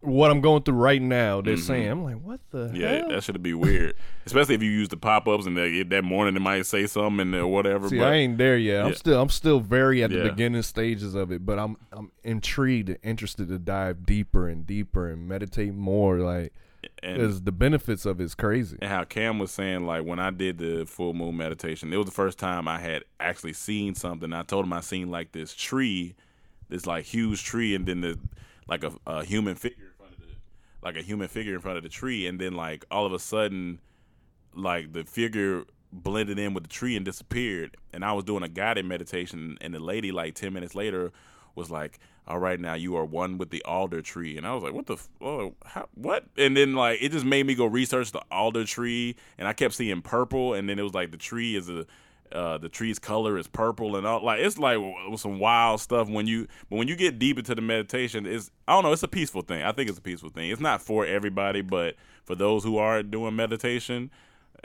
[0.00, 1.40] what I'm going through right now.
[1.40, 2.76] They're saying, I'm like, what the Mm-hmm.
[2.76, 3.08] Yeah, hell?
[3.10, 3.94] that should be weird,
[4.26, 7.20] especially if you use the pop ups and that, that morning it might say something
[7.20, 7.88] and uh, whatever.
[7.88, 8.84] See, but I ain't there yet.
[8.84, 10.22] I'm still I'm still very at the Yeah.
[10.30, 15.08] beginning stages of it, but I'm I'm intrigued and interested to dive deeper and deeper
[15.10, 16.18] and meditate more.
[16.18, 16.52] Like,
[17.02, 18.76] because the benefits of it's crazy.
[18.80, 22.06] and how Cam was saying, like when I did the full moon meditation, it was
[22.06, 24.32] the first time I had actually seen something.
[24.32, 26.14] I told him I seen like this tree,
[26.68, 28.18] this like huge tree, and then the
[28.68, 30.26] like a, a human figure in front of the
[30.82, 33.18] like a human figure in front of the tree, and then like all of a
[33.18, 33.80] sudden,
[34.54, 37.76] like the figure blended in with the tree and disappeared.
[37.92, 41.12] And I was doing a guided meditation, and the lady like ten minutes later
[41.54, 44.62] was like, "All right, now you are one with the alder tree." And I was
[44.62, 44.94] like, "What the?
[44.94, 48.64] F- oh, how, what?" And then like it just made me go research the alder
[48.64, 51.86] tree, and I kept seeing purple, and then it was like the tree is a
[52.32, 54.78] uh, the tree's color is purple and all like it's like
[55.16, 58.72] some wild stuff when you but when you get deep into the meditation it's I
[58.74, 61.06] don't know it's a peaceful thing I think it's a peaceful thing it's not for
[61.06, 64.10] everybody but for those who are doing meditation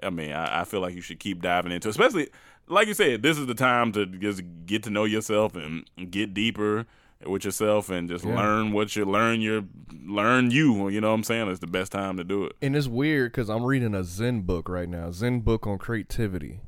[0.01, 1.91] I mean I, I feel like you should keep diving into it.
[1.91, 2.29] especially
[2.67, 6.33] like you said this is the time to just get to know yourself and get
[6.33, 6.85] deeper
[7.25, 8.35] with yourself and just Yeah.
[8.35, 9.63] learn what you learn your
[10.05, 12.75] learn you you know what I'm saying it's the best time to do it And
[12.75, 16.59] it's weird because I'm reading a Zen book right now, Zen book on creativity,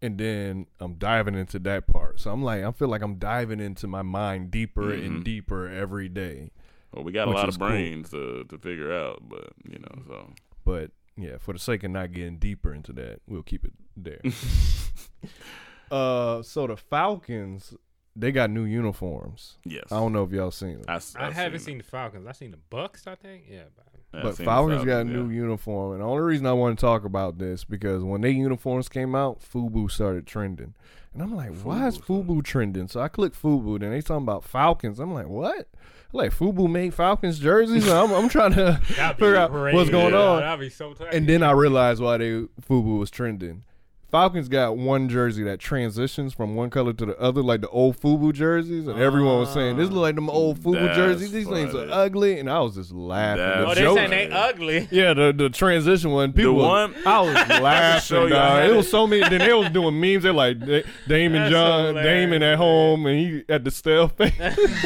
[0.00, 2.20] and then I'm diving into that part.
[2.20, 5.06] So I'm like, I feel like I'm diving into my mind deeper Mhm.
[5.06, 6.50] and deeper every day.
[6.92, 7.68] well we got a lot is of cool.
[7.68, 10.32] brains to to figure out but you know so
[10.64, 14.20] But yeah, for the sake of not getting deeper into that, we'll keep it there.
[15.90, 17.74] uh, so the Falcons,
[18.14, 19.56] they got new uniforms.
[19.64, 19.84] Yes.
[19.90, 20.84] I don't know if y'all seen them.
[20.88, 22.26] I, I haven't seen the Falcons.
[22.26, 23.06] I seen the Bucks.
[23.06, 23.44] I think.
[23.50, 23.64] Yeah.
[23.76, 23.86] But,
[24.22, 27.38] but Falcons got a new uniform, and the only reason I want to talk about
[27.38, 30.74] this because when their uniforms came out, FUBU started trending,
[31.14, 32.88] and I'm like, why is FUBU trending?
[32.88, 34.98] So I click FUBU, and they talking about Falcons.
[34.98, 35.68] I'm like, what?
[36.12, 37.86] Like FUBU made Falcons jerseys.
[37.86, 38.76] And I'm, I'm trying to
[39.18, 40.20] figure out what's going Yeah,
[40.56, 40.70] on.
[40.70, 42.30] so and then I realized why they
[42.66, 43.64] FUBU was trending.
[44.10, 48.00] Falcons got one jersey that transitions from one color to the other, like the old
[48.00, 51.30] FUBU jerseys, and everyone was saying this look like them old FUBU That's jerseys.
[51.30, 51.92] These things are funny.
[51.92, 53.44] ugly, and I was just laughing.
[53.44, 54.88] That's The oh, they joke- saying they ugly.
[54.90, 56.32] yeah, the the transition one.
[56.32, 58.18] People, was- one- I was show laughing.
[58.18, 58.62] you, I dog.
[58.62, 59.28] had It was so many.
[59.28, 60.22] Then they was doing memes.
[60.22, 64.08] They're like Da- Daymond That's John, hilarious, Daymond at home, and he at the stale
[64.08, 64.32] face.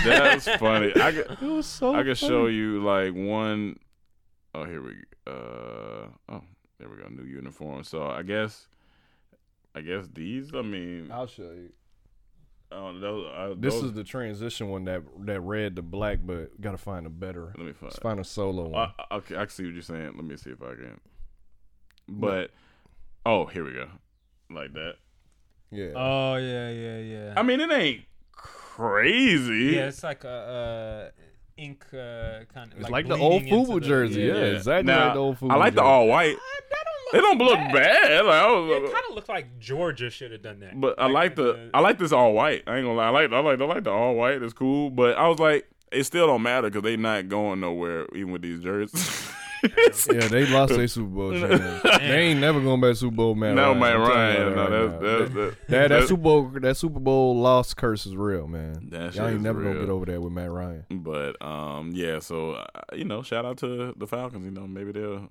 [0.05, 0.93] That's funny.
[1.01, 1.93] I could, it was so.
[1.93, 2.01] Funny.
[2.01, 2.29] I could funny.
[2.29, 3.77] show you like one
[4.55, 4.91] oh here we
[5.27, 5.31] uh
[6.29, 6.43] oh
[6.81, 7.85] there we go new uniform.
[7.85, 8.67] So I guess
[9.75, 10.53] I guess these.
[10.55, 11.71] I mean, I'll show you.
[12.71, 16.61] uh, those, uh, This those- is the transition one that that red to black, but
[16.61, 17.53] gotta find a better.
[17.57, 17.93] Let me find.
[17.95, 18.93] Find a solo one.
[18.99, 20.13] Uh, okay, I can see what you're saying.
[20.17, 21.01] Let me see if I can.
[22.09, 22.51] But
[23.25, 23.89] oh, here we go,
[24.51, 24.95] like that.
[25.71, 25.93] yeah.
[25.95, 27.35] Oh yeah, yeah, yeah.
[27.37, 29.77] I mean, it ain't crazy.
[29.77, 31.23] yeah, it's like a uh,
[31.57, 32.81] ink uh, kind of.
[32.81, 34.35] It's like the old FUBU jersey, yeah.
[34.35, 36.37] exactly Now, like the old I like the all white.
[37.13, 37.73] They don't look bad.
[37.73, 38.25] bad.
[38.25, 40.81] Like, I was, It kind of looked like Georgia should have done that.
[40.81, 42.63] But I like the I like this all white.
[42.67, 43.07] I ain't gonna lie.
[43.07, 44.43] I like I like I like the all white.
[44.43, 44.91] It's cool.
[44.91, 48.43] But I was like, it still don't matter because they not going nowhere even with
[48.43, 49.31] these jerseys.
[50.11, 51.31] yeah, they lost their Super Bowl.
[52.03, 53.55] They ain't never going back to Super Bowl, man.
[53.55, 53.79] No, Ryan.
[53.81, 54.49] Matt Ryan.
[54.49, 57.73] you No, right that's- that's- that, that- that, that- Super Bowl that Super Bowl loss
[57.75, 58.89] curse is real, man.
[58.91, 59.75] That Y'all ain't never real.
[59.75, 60.85] gonna get over that with Matt Ryan.
[60.91, 62.19] But um, yeah.
[62.21, 64.45] So uh, you know, shout out to the Falcons.
[64.45, 65.29] You know, maybe they'll.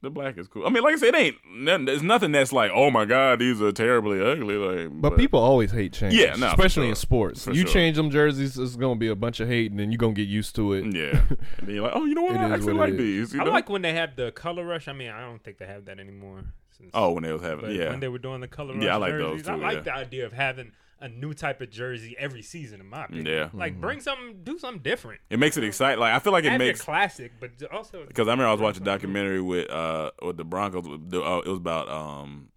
[0.00, 0.64] The black is cool.
[0.64, 1.36] I mean, like I said, it ain't.
[1.52, 4.54] nothing- There's nothing that's like, oh my god, these are terribly ugly.
[4.54, 6.14] Like, But, people always hate change.
[6.14, 6.90] Yeah, no, especially sure.
[6.90, 7.44] in sports.
[7.44, 7.70] For you sure.
[7.72, 10.28] change them jerseys, it's gonna be a bunch of hate, and then you're gonna get
[10.28, 10.84] used to it.
[10.94, 11.22] Yeah,
[11.58, 12.36] and then you're like, oh, you know what?
[12.36, 13.34] It I is actually what like these.
[13.34, 14.86] You I like when they have the color rush.
[14.86, 16.44] I mean, I don't think they have that anymore.
[16.76, 17.90] Since, Oh, when they was having, yeah.
[17.90, 19.80] when they were doing the color rush Yeah, I like those jerseys, I like yeah.
[19.82, 20.70] the idea of having
[21.00, 22.80] a new type of jersey every season.
[22.80, 23.48] In my opinion, Yeah.
[23.52, 23.80] like Mm-hmm.
[23.80, 25.20] bring something, do something different.
[25.30, 26.00] It makes it exciting.
[26.00, 28.52] Like I feel like it have makes your classic, but also because I remember I
[28.52, 30.88] was watching a documentary with uh with the Broncos.
[30.88, 32.48] With the, uh, it was about um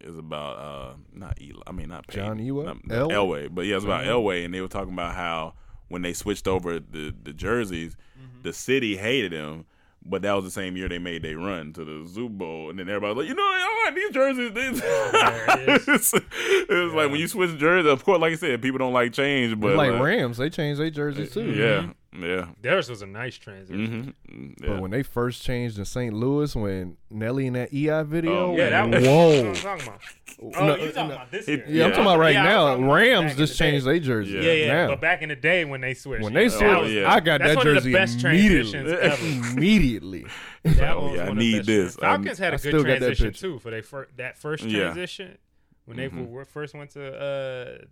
[0.00, 1.62] it was about uh not Eli.
[1.66, 2.64] I mean not Peyton, John Elway?
[2.64, 3.12] not- Elway?
[3.12, 4.08] Elway, but yeah, it was about Mhm.
[4.08, 5.54] Elway, and they were talking about how
[5.88, 8.42] when they switched over the the jerseys, Mm-hmm.
[8.42, 9.66] the city hated him.
[10.06, 12.78] But that was the same year they made they run to the Super Bowl, and
[12.78, 14.52] then everybody was like, you know, I like these jerseys.
[14.52, 14.82] These.
[15.88, 17.90] it's it's like when you switch jerseys.
[17.90, 20.50] Of course, like I said, people don't like change, but It's like uh, Rams, they
[20.50, 21.52] change their jerseys too.
[21.52, 22.46] Yeah, yeah.
[22.62, 24.14] theirs was a nice transition.
[24.30, 24.66] Mm-hmm.
[24.66, 26.12] But when they first changed in St.
[26.14, 29.36] Louis, when Nelly in that EI video, Oh, Yeah, that was whoa.
[29.42, 30.00] What I'm talking about.
[30.42, 31.14] Oh, No, you talking no.
[31.14, 31.64] about this year?
[31.68, 32.92] Yeah, I'm talking about right Yeah, now.
[32.92, 34.32] Rams just the changed their jersey.
[34.32, 34.72] Yeah, yeah.
[34.72, 34.88] now.
[34.88, 37.12] But back in the day when they switched, when they switched, was- yeah.
[37.12, 38.72] I got that's that one of the jersey best immediately.
[38.72, 39.00] transitions
[39.52, 39.52] ever.
[39.58, 40.26] immediately.
[40.64, 41.96] That Oh, yeah, I one of need this.
[41.96, 44.84] Falcons had I a still good transition too for they fir- that first Yeah.
[44.84, 45.38] transition
[45.84, 46.28] when they Mhm.
[46.30, 47.86] were- first went to.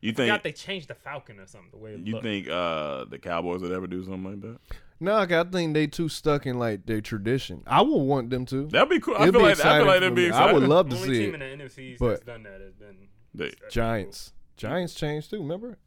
[0.00, 1.70] You I think they changed the Falcon or something.
[1.72, 2.24] The way you looked.
[2.24, 4.58] think uh the Cowboys would ever do something like that?
[4.98, 7.62] No, I I think they too stuck in like their tradition.
[7.66, 8.66] I would want them to.
[8.66, 9.14] That'd be cool.
[9.18, 10.48] I It'd feel be like I feel like that'd be exciting.
[10.48, 11.42] I would love the to only see team it.
[11.42, 12.96] in the NFC But- that's done that has been
[13.34, 15.38] They- Giants, Giants changed too.
[15.38, 15.78] Remember?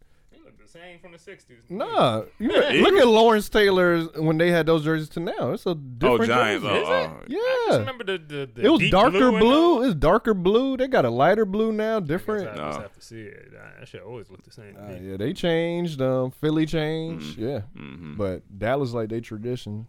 [0.74, 1.70] They look the same from the '60s.
[1.70, 2.50] Nah, you
[2.82, 5.52] look at Lawrence Taylor's when they had those jerseys to now.
[5.52, 6.26] It's a Oh, different.
[6.28, 6.64] Giants.
[6.66, 6.84] jersey.
[6.86, 6.94] Oh, oh.
[6.94, 9.40] I Yeah, just remember the, the, the it was deep darker blue.
[9.40, 9.78] blue.
[9.84, 10.78] and It's darker blue.
[10.78, 11.98] They got a lighter blue now, all.
[11.98, 12.48] I guess different.
[12.50, 12.68] I No.
[12.70, 13.52] just have to see it.
[13.52, 14.74] That that shit always look the same.
[14.76, 15.12] to Uh, me.
[15.12, 16.02] yeah, they changed.
[16.02, 17.38] Um, Philly changed.
[17.38, 18.18] Yeah, Mhm.
[18.18, 19.88] but Dallas like they tradition.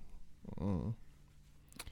[0.61, 0.95] Mm.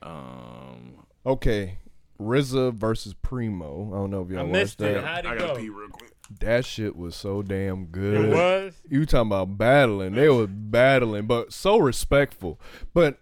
[0.02, 1.78] Um, Okay,
[2.20, 3.90] RZA versus Primo.
[3.92, 5.04] I don't know if y'all I watched missed it.
[5.04, 5.46] How'd it I go?
[5.48, 6.10] gotta pee real quick.
[6.40, 8.26] That shit was so damn good.
[8.26, 8.74] It was.
[8.88, 10.14] You talking about battling?
[10.14, 12.60] They was battling, but so respectful.
[12.94, 13.18] But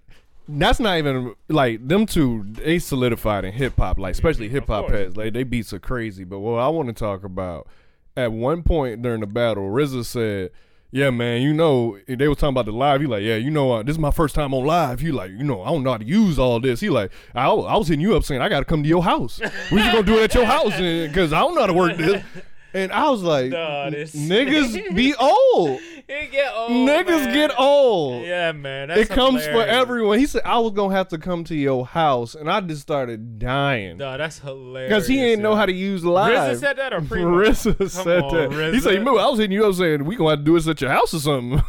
[0.49, 2.45] that's not even like them two.
[2.47, 5.17] They solidified in hip hop, like especially hip hop heads.
[5.17, 6.25] Like they beat so crazy.
[6.25, 7.69] But what I want to talk about
[8.17, 10.51] at one point during the battle, RZA said.
[10.93, 11.41] Yeah, man.
[11.41, 13.01] You know they was talking about the live.
[13.01, 14.99] He like, yeah, you know, uh, this is my first time on live.
[14.99, 16.81] He like, you know, I don't know how to use all this.
[16.81, 19.05] He like, I, I was hitting you up saying I got to come to your
[19.05, 19.41] house.
[19.71, 21.97] We just gonna do it at your house because I don't know how to work
[21.97, 22.25] this.
[22.73, 25.81] And I was like, Nah, this- niggas be old.
[26.13, 26.73] It get old.
[26.73, 27.35] Niggas man.
[27.35, 28.25] get old.
[28.25, 28.89] Yeah, man.
[28.89, 30.19] That's it comes for everyone.
[30.19, 33.39] He said I was gonna have to come to your house, and I just started
[33.39, 34.89] dying Nah, that's hilarious.
[34.89, 36.37] because he ain't know how to use live.
[36.57, 37.31] RZA said that or Primo?
[37.31, 38.75] RZA said on, that.
[38.75, 40.67] He said, "Remember, I was hitting you up saying we gonna have to do this
[40.67, 41.63] at your house or something."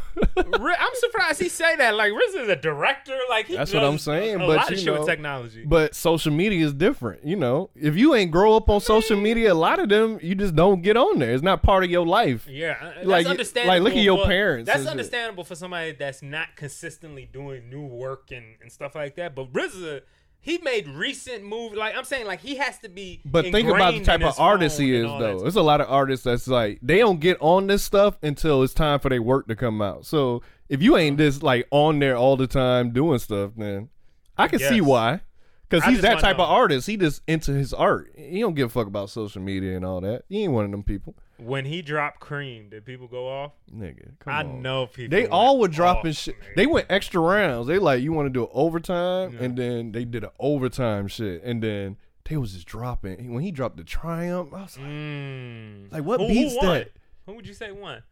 [0.70, 1.96] I'm surprised he say that.
[1.96, 3.18] Like RZA is a director.
[3.30, 4.36] Like he That's what I'm saying.
[4.36, 5.64] A but lot you of shit know, with technology.
[5.66, 7.26] But social media is different.
[7.26, 10.36] You know, if you ain't grow up on social media, a lot of them you
[10.36, 11.34] just don't get on there.
[11.34, 12.48] It's not part of your life.
[12.48, 13.74] Yeah, uh, that's Like- understandable.
[13.76, 18.32] like, look at your parents That's understandable for somebody that's not consistently doing new work
[18.32, 19.36] and, and stuff like that.
[19.36, 20.02] But RZA,
[20.42, 21.76] he made recent moves.
[21.76, 23.22] Like I'm saying, like he has to be.
[23.24, 25.40] But think about the type of artist he is, and all that though.
[25.42, 28.74] There's a lot of artists that's like they don't get on this stuff until it's
[28.74, 30.06] time for their work to come out.
[30.06, 31.30] So if you ain't uh-huh.
[31.30, 33.90] just like on there all the time doing stuff, then
[34.38, 35.22] I can see why.
[35.70, 36.86] Because he's that type of artist.
[36.88, 38.12] He just into his art.
[38.18, 40.24] He don't give a fuck about social media and all that.
[40.28, 43.52] He ain't one of them people, When he dropped Cream, did people go off?
[43.74, 44.20] nigga.
[44.20, 44.62] Come I on.
[44.62, 45.18] know people.
[45.18, 46.36] They all were dropping off, shit.
[46.56, 47.68] They went extra rounds.
[47.68, 51.42] They like you want to do an overtime, and then they did an overtime shit,
[51.44, 53.34] and then they was just dropping.
[53.34, 55.92] When he dropped the triumph, I was like, Mm.
[55.92, 56.66] Like, what Who- who beats won?
[56.68, 56.92] that?
[57.26, 58.04] Who would you say won?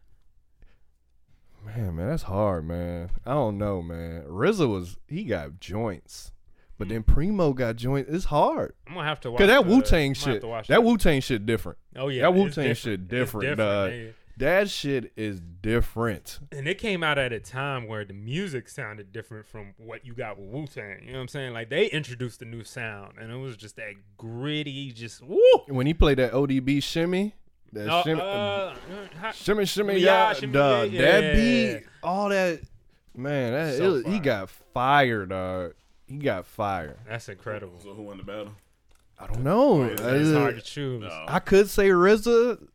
[1.65, 3.09] man, man, that's hard, man.
[3.25, 4.23] I don't know, man.
[4.27, 6.31] RZA was he got joints,
[6.79, 6.91] But mm.
[6.91, 8.07] then Primo got joined.
[8.09, 8.73] It's hard.
[8.87, 10.83] I'm gonna have to watch Cause that Wu Tang shit, that.
[10.83, 11.77] Wu Tang shit different.
[11.95, 16.39] Oh, yeah, that Wu Tang shit different, different, That shit is different.
[16.53, 20.13] And it came out at a time where the music sounded different from what you
[20.13, 21.01] got with Wu Tang.
[21.01, 21.53] You know what I'm saying?
[21.53, 25.39] Like they introduced a new sound, and it was just that gritty, just woo.
[25.67, 27.35] When he played that ODB shimmy,
[27.73, 28.75] that No, shimmy, uh, uh
[29.19, 32.61] ha- shimmy, shimmy, yeah, yeah, shimmy, dog, yeah, that beat, all that,
[33.13, 35.73] man, that, So it he got fire, dog.
[36.09, 36.97] He got fire.
[37.07, 37.79] That's incredible.
[37.83, 38.51] So who won the battle?
[39.19, 39.83] I don't know.
[39.83, 41.03] It's, it's hard to choose.
[41.27, 42.65] I could say RZA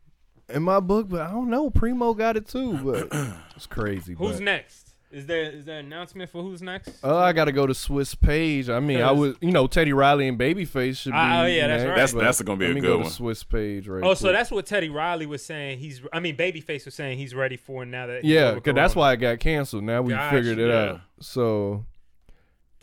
[0.49, 1.69] in my book, but I don't know.
[1.69, 3.07] Primo got it too, but
[3.55, 4.13] it's crazy.
[4.13, 4.81] Who's but- next?
[5.11, 6.91] Is there is there an announcement for who's next?
[7.01, 8.67] Oh, I got to go to Swizz Beatz.
[8.67, 11.17] I mean, I Cause- was, you know, Teddy Riley and Babyface should be.
[11.17, 11.95] Ah, oh, yeah, that's next, right.
[11.95, 13.09] That's- that's gonna be a let me good go one.
[13.09, 14.03] To Swizz Beatz, right?
[14.03, 15.79] oh, so that's what Teddy Riley was saying.
[15.79, 18.25] He's, I mean, Babyface was saying he's ready for now that.
[18.25, 19.83] yeah, because that's why it got canceled.
[19.85, 20.35] Now we Gotcha.
[20.35, 20.75] figured it Yeah.
[20.93, 21.01] out.
[21.21, 21.85] So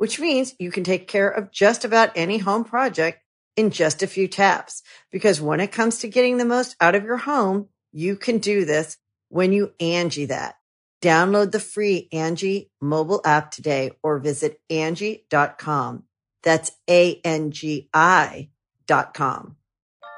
[0.00, 3.18] which means you can take care of just about any home project
[3.54, 4.82] in just a few taps.
[5.12, 8.64] Because when it comes to getting the most out of your home, you can do
[8.64, 8.96] this
[9.28, 10.54] when you Angi that.
[11.02, 16.04] Download the free Angi mobile app today or visit Angi.com.
[16.44, 18.48] That's A-N-G-I
[18.86, 19.56] dot com.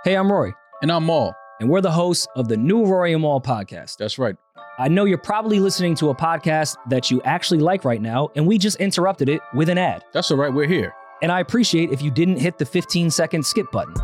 [0.04, 0.54] Hey, I'm Rory.
[0.80, 1.34] And I'm Mal.
[1.58, 3.96] and we're the hosts of the new Rory and Mal podcast.
[3.96, 4.36] That's right.
[4.78, 8.46] I know you're probably listening to a podcast that you actually like right now, and
[8.46, 10.02] we just interrupted it with an ad.
[10.12, 10.52] That's all right.
[10.52, 10.94] We're here.
[11.20, 13.94] And I appreciate if you didn't hit the 15 second skip button.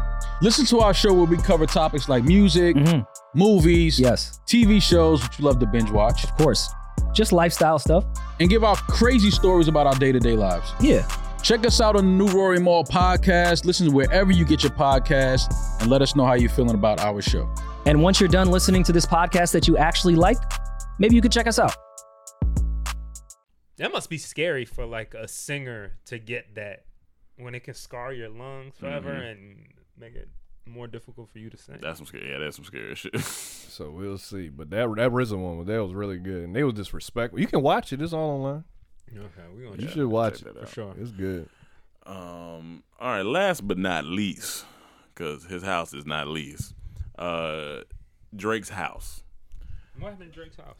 [0.41, 2.77] Listen to our show where we cover topics like music,
[3.35, 4.05] movies, Mm-hmm.
[4.05, 6.69] Yes, TV shows, which you love to binge watch, of course.
[7.13, 8.05] Just lifestyle stuff.
[8.39, 10.73] and give out crazy stories about our day to day lives.
[10.81, 11.09] Yeah.
[11.43, 13.65] Check us out on the New Rory Mal podcast.
[13.65, 17.23] Listen wherever you get your podcast and let us know how you're feeling about our
[17.23, 17.49] show.
[17.89, 20.37] And once you're done listening to this podcast that you actually like,
[20.99, 21.75] maybe you could check us out.
[23.79, 26.85] That must be scary for like a singer to get that
[27.39, 29.31] when it can scar your lungs forever Mhm.
[29.33, 29.57] and
[29.97, 30.29] make it
[30.67, 31.79] more difficult for you to sing.
[31.81, 32.29] That's some scary.
[32.31, 33.19] Yeah, that's some scary shit.
[33.21, 34.51] so we'll see.
[34.51, 37.41] But that that RZA one, that was really good, and they was disrespectful.
[37.41, 38.03] You can watch it.
[38.03, 38.65] It's all online.
[39.11, 39.25] Okay,
[39.57, 40.95] we gonna You check- should watch it for sure.
[41.01, 41.49] It's good.
[42.05, 42.83] Um.
[43.01, 43.25] All right.
[43.25, 44.67] Last but not least,
[45.15, 46.75] because his house is not least.
[47.19, 47.83] Uh,
[48.35, 49.23] Drake's house.
[49.99, 50.77] What happened to Drake's house?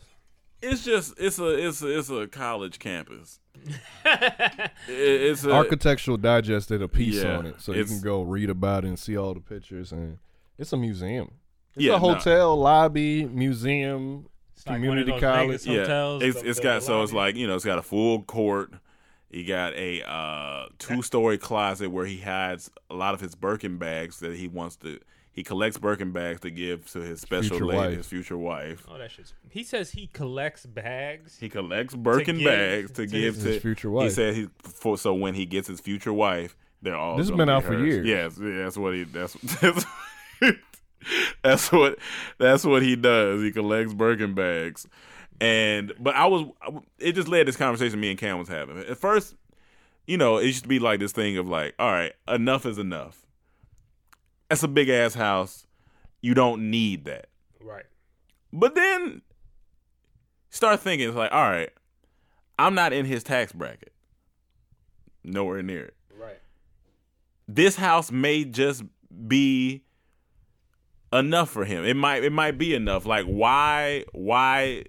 [0.61, 3.41] It's just it's a it's a, it's a college campus.
[4.05, 8.23] It- it's a, Architectural Digest did a piece Yeah, on it, so you can go
[8.23, 9.93] read about it and see all the pictures.
[9.93, 10.19] And
[10.59, 11.31] it's a museum.
[11.75, 12.15] It's Yeah, a no.
[12.15, 14.27] hotel, lobby, museum,
[14.67, 15.47] like one of community those college.
[15.63, 17.79] Vegas hotels, It's the- it's the- got the so it's like you know it's got
[17.79, 18.73] a full court.
[19.31, 23.77] He got a uh, two story closet where he hides a lot of his Birkin
[23.77, 24.99] bags that he wants to.
[25.39, 27.97] He collects Birkin bags to give to his special Future lady, wife.
[27.99, 28.85] his future wife.
[28.91, 29.35] Oh, that shit's.
[29.51, 31.39] He says he collects bags.
[31.39, 34.13] He collects Birkin give bags to, to give his- to His future He wife.
[34.15, 37.17] said he for so when he gets his future wife, they're all.
[37.19, 38.05] This has been be out for years.
[38.05, 39.05] Yes, yeah, that's what he.
[39.05, 39.85] That's that's,
[41.45, 41.99] that's what
[42.39, 43.41] that's what he does.
[43.41, 44.89] He collects Birkin bags,
[45.41, 46.47] and but I was
[46.99, 48.79] it just led this conversation me and Cam was having.
[48.79, 49.37] At first,
[50.05, 52.79] you know, it used to be like this thing of like, all right, enough is
[52.79, 53.25] enough.
[54.49, 55.67] That's a big ass house.
[56.21, 57.29] You don't need that.
[57.61, 57.85] Right.
[58.53, 59.23] But then
[60.51, 61.71] start thinking, it's like, all right,
[62.59, 63.93] I'm not in his tax bracket.
[65.23, 65.95] Nowhere near it.
[66.19, 66.39] Right.
[67.47, 68.83] This house may just
[69.27, 69.83] be
[71.13, 71.85] enough for him.
[71.85, 73.07] It might it might be enough.
[73.07, 74.85] Like why why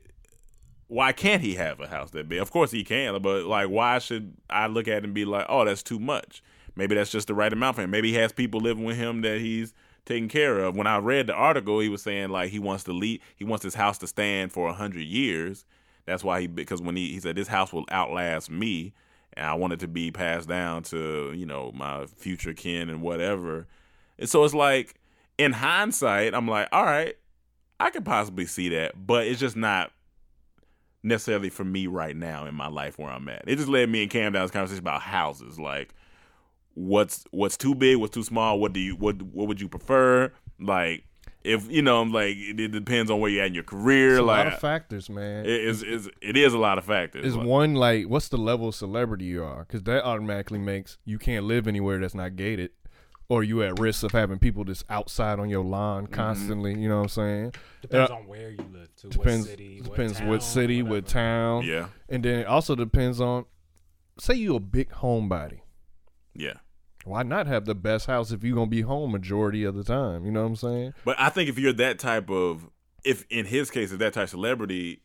[0.88, 2.40] why can't he have a house that big?
[2.40, 5.46] Of course he can, but like why should I look at it and be like,
[5.50, 6.42] oh, that's too much?
[6.80, 7.92] Maybe that's just the right amount for him.
[7.92, 9.74] Maybe he has people living with him that he's
[10.06, 10.78] taking care of.
[10.78, 13.64] When I read the article, he was saying like he wants to leave, he wants
[13.64, 15.66] his house to stand for a hundred years.
[16.06, 18.94] That's why he because when he he said this house will outlast me,
[19.34, 23.02] and I want it to be passed down to you know my future kin and
[23.02, 23.68] whatever.
[24.18, 24.96] And so it's like
[25.38, 27.16] in hindsight, I'm like, all right,
[27.80, 29.92] I could possibly see that, but it's just not
[31.04, 33.44] necessarily for me right now in my life where I'm at.
[33.48, 35.94] It just led me and Cam down this conversation about houses, like
[36.80, 40.32] what's what's too big, what's too small, what do you what what would you prefer?
[40.60, 41.04] Like
[41.44, 44.12] if you know, like it, it depends on where you're at in your career.
[44.12, 45.46] It's a like lot of factors, man.
[45.46, 47.26] It is is it is a lot of factors.
[47.26, 49.66] Is Like, one like what's the level of celebrity you are?
[49.66, 52.72] Because that automatically makes you can't live anywhere that's not gated,
[53.30, 56.14] or you at risk of having people just outside on your lawn Mm-hmm.
[56.14, 56.80] constantly.
[56.80, 57.54] You know what I'm saying?
[57.82, 59.10] Depends Uh, on where you live, too.
[59.10, 59.48] Depends.
[59.48, 61.64] what city, depends what, what town, city, what town.
[61.66, 61.88] Yeah.
[62.10, 63.46] and then it also depends on.
[64.18, 65.60] Say you a big homebody.
[66.34, 66.56] Yeah.
[67.10, 70.26] Why not have the best house if you're gonna be home majority of the time?
[70.26, 70.94] You know what I'm saying?
[71.04, 72.70] But I think if you're that type of,
[73.04, 75.02] if in his case, if that type of celebrity,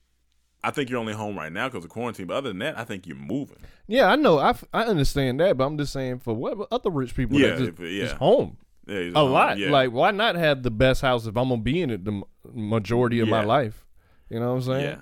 [0.62, 2.26] I think you're only home right now because of quarantine.
[2.26, 3.58] But other than that, I think you're moving.
[3.86, 4.38] Yeah, I know.
[4.38, 7.56] I, f- I understand that, but I'm just saying for what other rich people Yeah,
[7.56, 8.04] just, if- yeah.
[8.04, 8.56] just home.
[8.86, 9.56] Yeah, a home, lot.
[9.58, 9.70] yeah.
[9.70, 13.20] Like, why not have the best house if I'm gonna be in it the majority
[13.20, 13.84] of my life?
[14.28, 14.84] You know what I'm saying?
[14.84, 14.96] Yeah.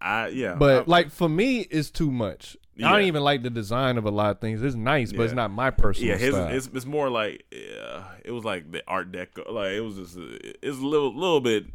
[0.00, 0.54] I yeah.
[0.54, 2.56] But I- like for me, it's too much.
[2.84, 4.62] I don't even like the design of a lot of things.
[4.62, 6.54] It's nice, but it's not my personal yeah, his, style.
[6.54, 9.50] It's, it's more like uh, it was like the Art Deco.
[9.50, 11.66] Like it was just it's a little little bit.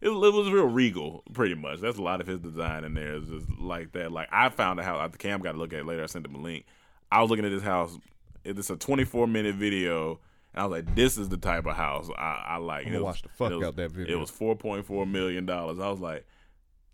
[0.00, 1.80] It was, it was real regal, pretty much.
[1.80, 3.14] That's a lot of his design in there.
[3.14, 4.12] It's just like that.
[4.12, 5.10] Like I found a house.
[5.10, 6.02] The cam got to look at it later.
[6.02, 6.66] I sent him a link.
[7.10, 7.98] I was looking at this house.
[8.44, 10.20] It's a 24 minute video.
[10.54, 13.02] And I was like, "This is the type of house I, I like." It was-
[13.02, 14.16] watch the fuck was- out that video.
[14.16, 15.78] It was 4.4 million dollars.
[15.78, 16.26] I was like,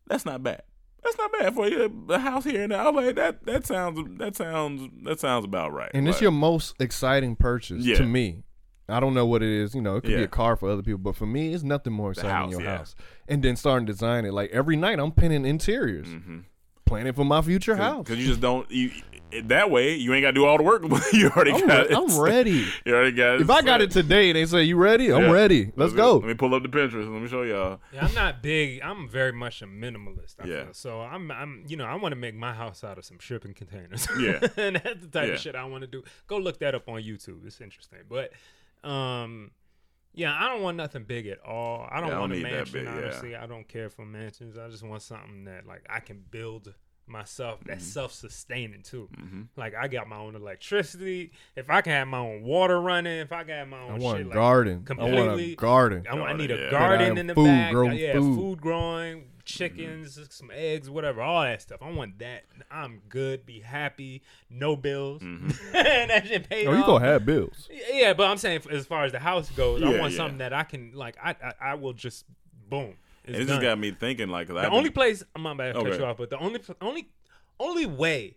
[0.07, 0.63] "That's not bad.
[1.05, 2.07] That's not bad for you.
[2.09, 5.45] A house here and there." I was like, "That that sounds that sounds that sounds
[5.45, 7.97] about right." and it's your most exciting purchase Yeah.
[7.97, 8.43] to me.
[8.89, 9.75] I don't know what it is.
[9.75, 11.93] You know, it could be a car for other people, but for me, it's nothing
[11.93, 12.79] more exciting house, than your yeah.
[12.79, 12.95] house.
[13.29, 14.33] And then starting to design it.
[14.35, 16.41] Like every night, I'm painting interiors, mm-hmm.
[16.85, 18.05] planning for my future house.
[18.05, 18.91] Because you just don't you
[19.45, 20.83] that way you ain't got to do all the work.
[21.13, 21.97] you already I'm got re- it.
[21.99, 22.67] I'm ready.
[22.87, 23.41] You already got it.
[23.43, 25.13] If I got it today, and they say you ready.
[25.13, 25.31] I'm Yeah.
[25.31, 25.73] ready.
[25.77, 26.17] Let's go.
[26.17, 27.13] Let me pull up the Pinterest.
[27.13, 27.81] Let me show y'all.
[27.93, 28.81] Yeah, I'm not big.
[28.83, 30.37] I'm very much a minimalist.
[30.41, 30.65] I Yeah.
[30.65, 30.75] feel.
[30.75, 33.55] So I'm, I'm, you know, I want to make my house out of some shipping
[33.55, 34.07] containers.
[34.19, 34.41] Yeah.
[34.57, 35.35] and that's the type Yeah.
[35.35, 36.03] of shit I want to do.
[36.27, 37.47] Go look that up on YouTube.
[37.47, 38.01] It's interesting.
[38.09, 38.33] But,
[38.89, 39.51] um,
[40.17, 41.89] yeah, I don't want nothing big at all.
[41.91, 42.73] I don't Yeah, I want don't a need that mansion.
[42.73, 42.97] big, yeah.
[43.03, 44.57] honestly, I don't care for mansions.
[44.57, 46.73] I just want something that like I can build
[47.07, 47.61] myself.
[47.65, 47.91] That's Mm-hmm.
[47.93, 49.09] self-sustaining too.
[49.17, 49.43] Mm-hmm.
[49.57, 51.33] Like I got my own electricity.
[51.57, 53.99] If I can have my own water running, if I can have my own I
[53.99, 54.87] want shit, a like, garden.
[54.89, 56.07] I want a completely- garden.
[56.11, 56.79] I, want, I need a Garden, yeah.
[56.99, 57.73] garden in the food, back.
[57.73, 58.37] grow yeah, food.
[58.37, 60.25] food growing, chickens, mm-hmm.
[60.31, 61.81] some eggs, whatever, all that stuff.
[61.83, 62.45] I want that.
[62.71, 63.45] I'm good.
[63.47, 64.23] Be happy.
[64.51, 65.23] No bills.
[65.23, 65.51] Mm-hmm.
[65.77, 66.87] and that shit paid Oh, you off.
[66.87, 67.69] gonna have bills.
[67.93, 70.17] Yeah, but I'm saying as far as the house goes, I want yeah.
[70.17, 71.17] something that I can like.
[71.23, 72.25] I I, I will just
[72.69, 72.97] boom.
[73.25, 73.47] It's And it done.
[73.49, 75.83] just got me thinking like 'cause the I've only been- place I'm not bad to
[75.83, 77.09] cut you off, but the only only
[77.59, 78.37] only way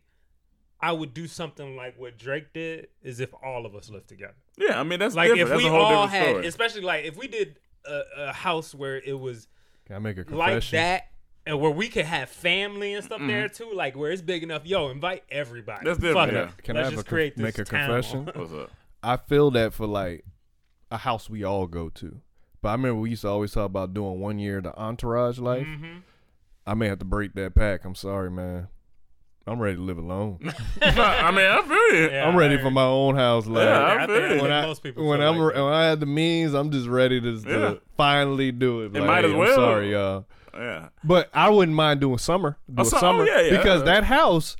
[0.80, 4.36] I would do something like what Drake did is if all of us lived together.
[4.58, 5.42] Yeah, I mean that's like different.
[5.42, 6.48] if That's we a whole all had, story.
[6.48, 9.48] especially like if we did a, a house where it was
[9.86, 10.38] Can I make a confession?
[10.56, 11.04] like that.
[11.46, 13.28] And where we could have family and stuff Mm-hmm.
[13.28, 14.66] there too, like where it's big enough.
[14.66, 15.86] Yo, invite everybody.
[15.86, 16.36] That's Fuck different, it.
[16.36, 16.52] yeah.
[16.62, 17.86] Can Let's I just a create this make a town.
[17.90, 18.26] confession?
[18.36, 18.72] What's up?
[19.02, 20.26] I feel that for like
[20.92, 22.20] a house we all go to.
[22.62, 25.66] But I remember we used to always talk about doing one year the entourage life.
[25.68, 26.00] Mm-hmm.
[26.66, 27.86] I may have to break that pack.
[27.86, 28.68] I'm sorry, man.
[29.50, 30.40] I'm ready to live alone.
[30.82, 32.12] I mean, I feel it.
[32.12, 33.46] Yeah, I'm ready for my own house.
[33.48, 34.42] Like, Yeah, I I feel think- you.
[34.42, 37.22] when I, most people when I'm like when I had the means, I'm just ready
[37.22, 37.74] to, to Yeah.
[37.96, 38.88] finally do it.
[38.88, 39.56] It Like, might as I'm well.
[39.56, 40.26] sorry, y'all.
[40.54, 40.90] Yeah.
[41.04, 42.58] But I wouldn't mind doing summer.
[42.68, 43.58] Do Oh, a so- oh, summer yeah, yeah.
[43.58, 44.58] because that house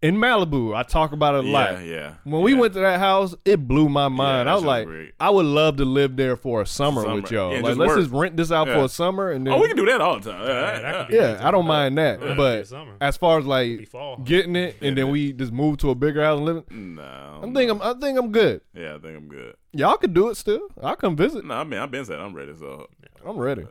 [0.00, 1.72] in Malibu, I talk about it a lot.
[1.72, 1.80] yeah.
[1.80, 2.14] yeah.
[2.24, 2.60] When we Yeah.
[2.60, 4.46] went to that house, it blew my mind.
[4.46, 5.12] that I was like, great.
[5.18, 7.16] I would love to live there for a summer, Summer.
[7.20, 7.50] with y'all.
[7.52, 7.98] Yeah, like, just let's work.
[7.98, 8.74] just rent this out Yeah.
[8.74, 9.54] for a summer and then.
[9.54, 10.40] Oh, we can do that all the time.
[10.40, 12.22] Yeah, that yeah, yeah, I don't mind that.
[12.22, 14.18] Yeah, but it's as far as like fall.
[14.18, 16.70] getting it and then we just move to a bigger house and live.
[16.70, 17.40] No.
[17.42, 17.82] I think I'm.
[17.82, 18.60] I think I'm good.
[18.74, 19.54] Yeah, I think I'm good.
[19.72, 20.68] Y'all could do it still.
[20.82, 21.44] I'll come visit.
[21.44, 22.54] No, I mean I've been said I'm ready.
[22.56, 22.88] So,
[23.26, 23.64] I'm ready.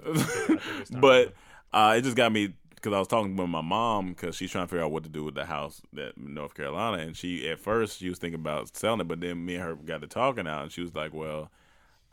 [0.91, 1.33] but
[1.73, 2.53] uh, it just got me
[2.87, 5.09] because I was talking with my mom because she's trying to figure out what to
[5.09, 8.73] do with the house that North Carolina, and she at first she was thinking about
[8.77, 11.13] selling it, but then me and her got to talking out, and she was like,
[11.13, 11.51] "Well,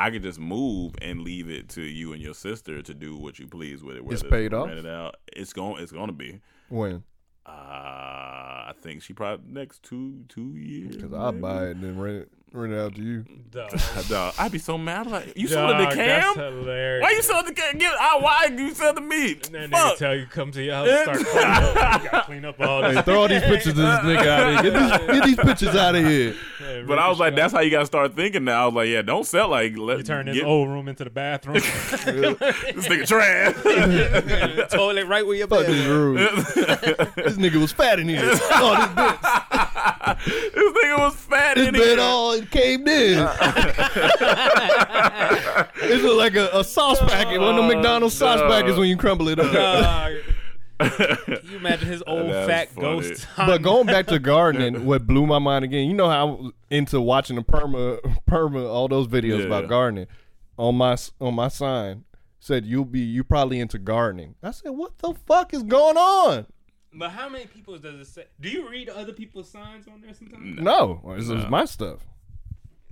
[0.01, 3.39] I could just move and leave it to you and your sister to do what
[3.39, 4.03] you please with it.
[4.09, 4.69] It's paid off?
[4.69, 5.15] It out.
[5.33, 5.81] It's going.
[5.81, 6.41] It's going to be.
[6.71, 7.05] When?
[7.47, 10.97] Uh, I think she probably next two two years.
[10.97, 12.33] Because I'll buy it and then rent it.
[12.57, 13.25] Running out to you.
[13.51, 15.09] Dog, I'd be so mad.
[15.09, 16.21] Like, you selling the Dog, cam?
[16.21, 17.03] That's hilarious.
[17.03, 17.79] Why you selling the cam?
[17.79, 19.47] Get, I, why you selling the meat?
[19.47, 19.99] And then Fuck.
[19.99, 22.03] they tell you come to your house, start cleaning up.
[22.05, 23.05] You gotta clean up all Hey, this.
[23.05, 24.73] throw all these pictures of this nigga out of here.
[24.73, 26.37] Get these, get these pictures out of here.
[26.87, 28.63] But I was like, that's how you gotta start thinking now.
[28.63, 31.03] I was like, yeah, don't sell like let You turn this get- old room into
[31.03, 31.55] the bathroom.
[31.55, 32.05] this
[32.87, 34.69] nigga trash.
[34.71, 35.75] Toilet right where your Fuck bed.
[35.75, 36.15] this room.
[36.17, 38.21] this nigga was fat in here.
[38.23, 39.64] Oh, this bitch.
[40.27, 42.01] this nigga was fat This in bed here.
[42.01, 43.19] all caved in.
[45.87, 47.39] It look like a, a sauce uh, packet.
[47.41, 48.51] One of the McDonald's sauce dog.
[48.51, 49.53] packets when you crumble it up.
[49.53, 50.13] Dog.
[50.81, 52.87] Can you imagine his old That's fat funny.
[53.01, 53.27] ghost?
[53.37, 56.53] But going back to gardening, what blew my mind again, you know how I was
[56.71, 59.47] into watching the perma, perma, all those videos Yeah.
[59.47, 60.07] about gardening.
[60.59, 62.05] On my on my sign
[62.41, 64.35] said you'll be you probably into gardening.
[64.43, 66.47] I said, what the fuck is going on?
[66.95, 68.25] But how many people does it say?
[68.41, 70.61] Do you read other people's signs on there sometimes?
[70.61, 72.01] No, this is my stuff.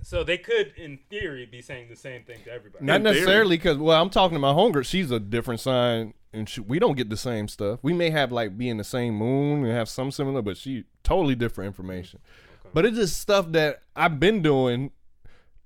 [0.01, 2.83] So they could, in theory, be saying the same thing to everybody.
[2.83, 4.85] Not necessarily because well, I'm talking to my homegirl.
[4.85, 7.79] She's a different sign, and she, we don't get the same stuff.
[7.81, 10.83] We may have like be in the same moon and have some similar, but she
[11.03, 12.19] totally different information.
[12.73, 14.91] But it's just stuff that I've been doing,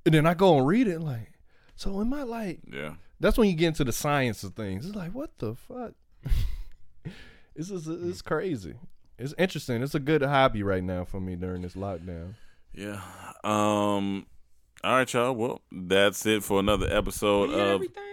[0.05, 1.31] and then I go and read it like.
[1.75, 2.59] So am I like?
[2.71, 2.93] Yeah.
[3.19, 4.85] That's when you get into the science of things.
[4.85, 5.93] It's like what the fuck.
[7.57, 8.75] it's is it's crazy.
[9.17, 9.81] It's interesting.
[9.81, 12.35] It's a good hobby right now for me during this lockdown.
[12.73, 13.01] Yeah.
[13.43, 14.27] Um.
[14.83, 15.33] All right, y'all.
[15.33, 17.67] Well, that's it for another episode We of.
[17.67, 18.03] everything?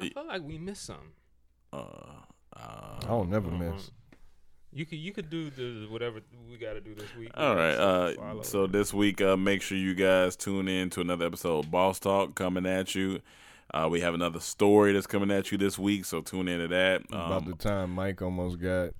[0.00, 1.12] I feel like we missed something.
[1.72, 1.78] Uh,
[2.56, 3.90] I don't never miss.
[4.72, 7.30] You could you could do the whatever we got to do this week.
[7.34, 7.74] All right.
[7.74, 11.70] Uh, so this week, uh, make sure you guys tune in to another episode of
[11.70, 13.20] Boss Talk coming at you.
[13.72, 17.02] Uh, we have another story that's coming at you this week, so tune into that.
[17.08, 18.90] About Um, the time Mike almost got.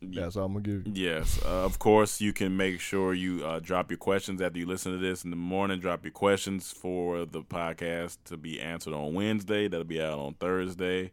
[0.00, 0.92] That's all I'm gonna give you.
[1.10, 2.20] Yes, uh, of course.
[2.20, 5.30] You can make sure you uh, drop your questions after you listen to this in
[5.30, 5.78] the morning.
[5.78, 9.68] Drop your questions for the podcast to be answered on Wednesday.
[9.68, 11.12] That'll be out on Thursday.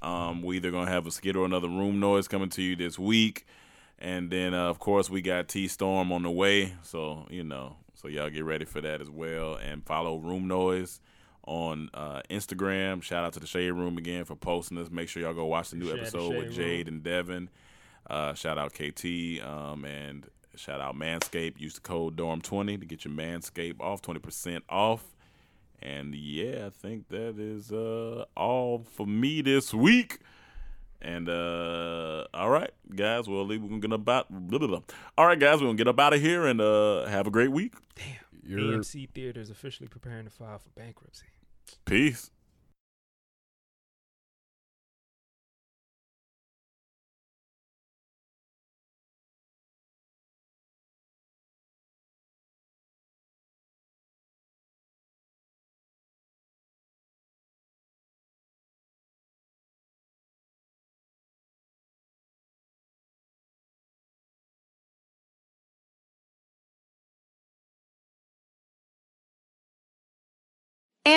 [0.00, 2.98] Um, we either gonna have a skit or another room noise coming to you this
[3.00, 3.46] week,
[3.98, 6.74] and then uh, of course we got T Storm on the way.
[6.82, 11.00] So you know, so y'all get ready for that as well, and follow Room Noise
[11.50, 13.02] on uh, Instagram.
[13.02, 14.88] Shout out to the Shade Room again for posting this.
[14.88, 17.02] Make sure y'all go watch the new Shout out to episode with Shade Jade and
[17.02, 17.50] Devin.
[18.08, 21.58] Uh, shout out KT um, and shout out Manscaped.
[21.58, 25.04] Use the code Dorm20 to get your Manscaped off 20% off.
[25.82, 30.18] And yeah, I think that is uh, all for me this week.
[31.02, 33.62] And uh, all right, guys, we'll leave.
[33.62, 34.26] We're gonna get about.
[34.30, 34.80] Blah, blah, blah.
[35.18, 37.50] All right, guys, we're gonna get up out of here and uh, have a great
[37.50, 37.72] week.
[37.96, 41.26] The AMC Theaters officially preparing to file for bankruptcy.
[41.84, 42.30] Peace.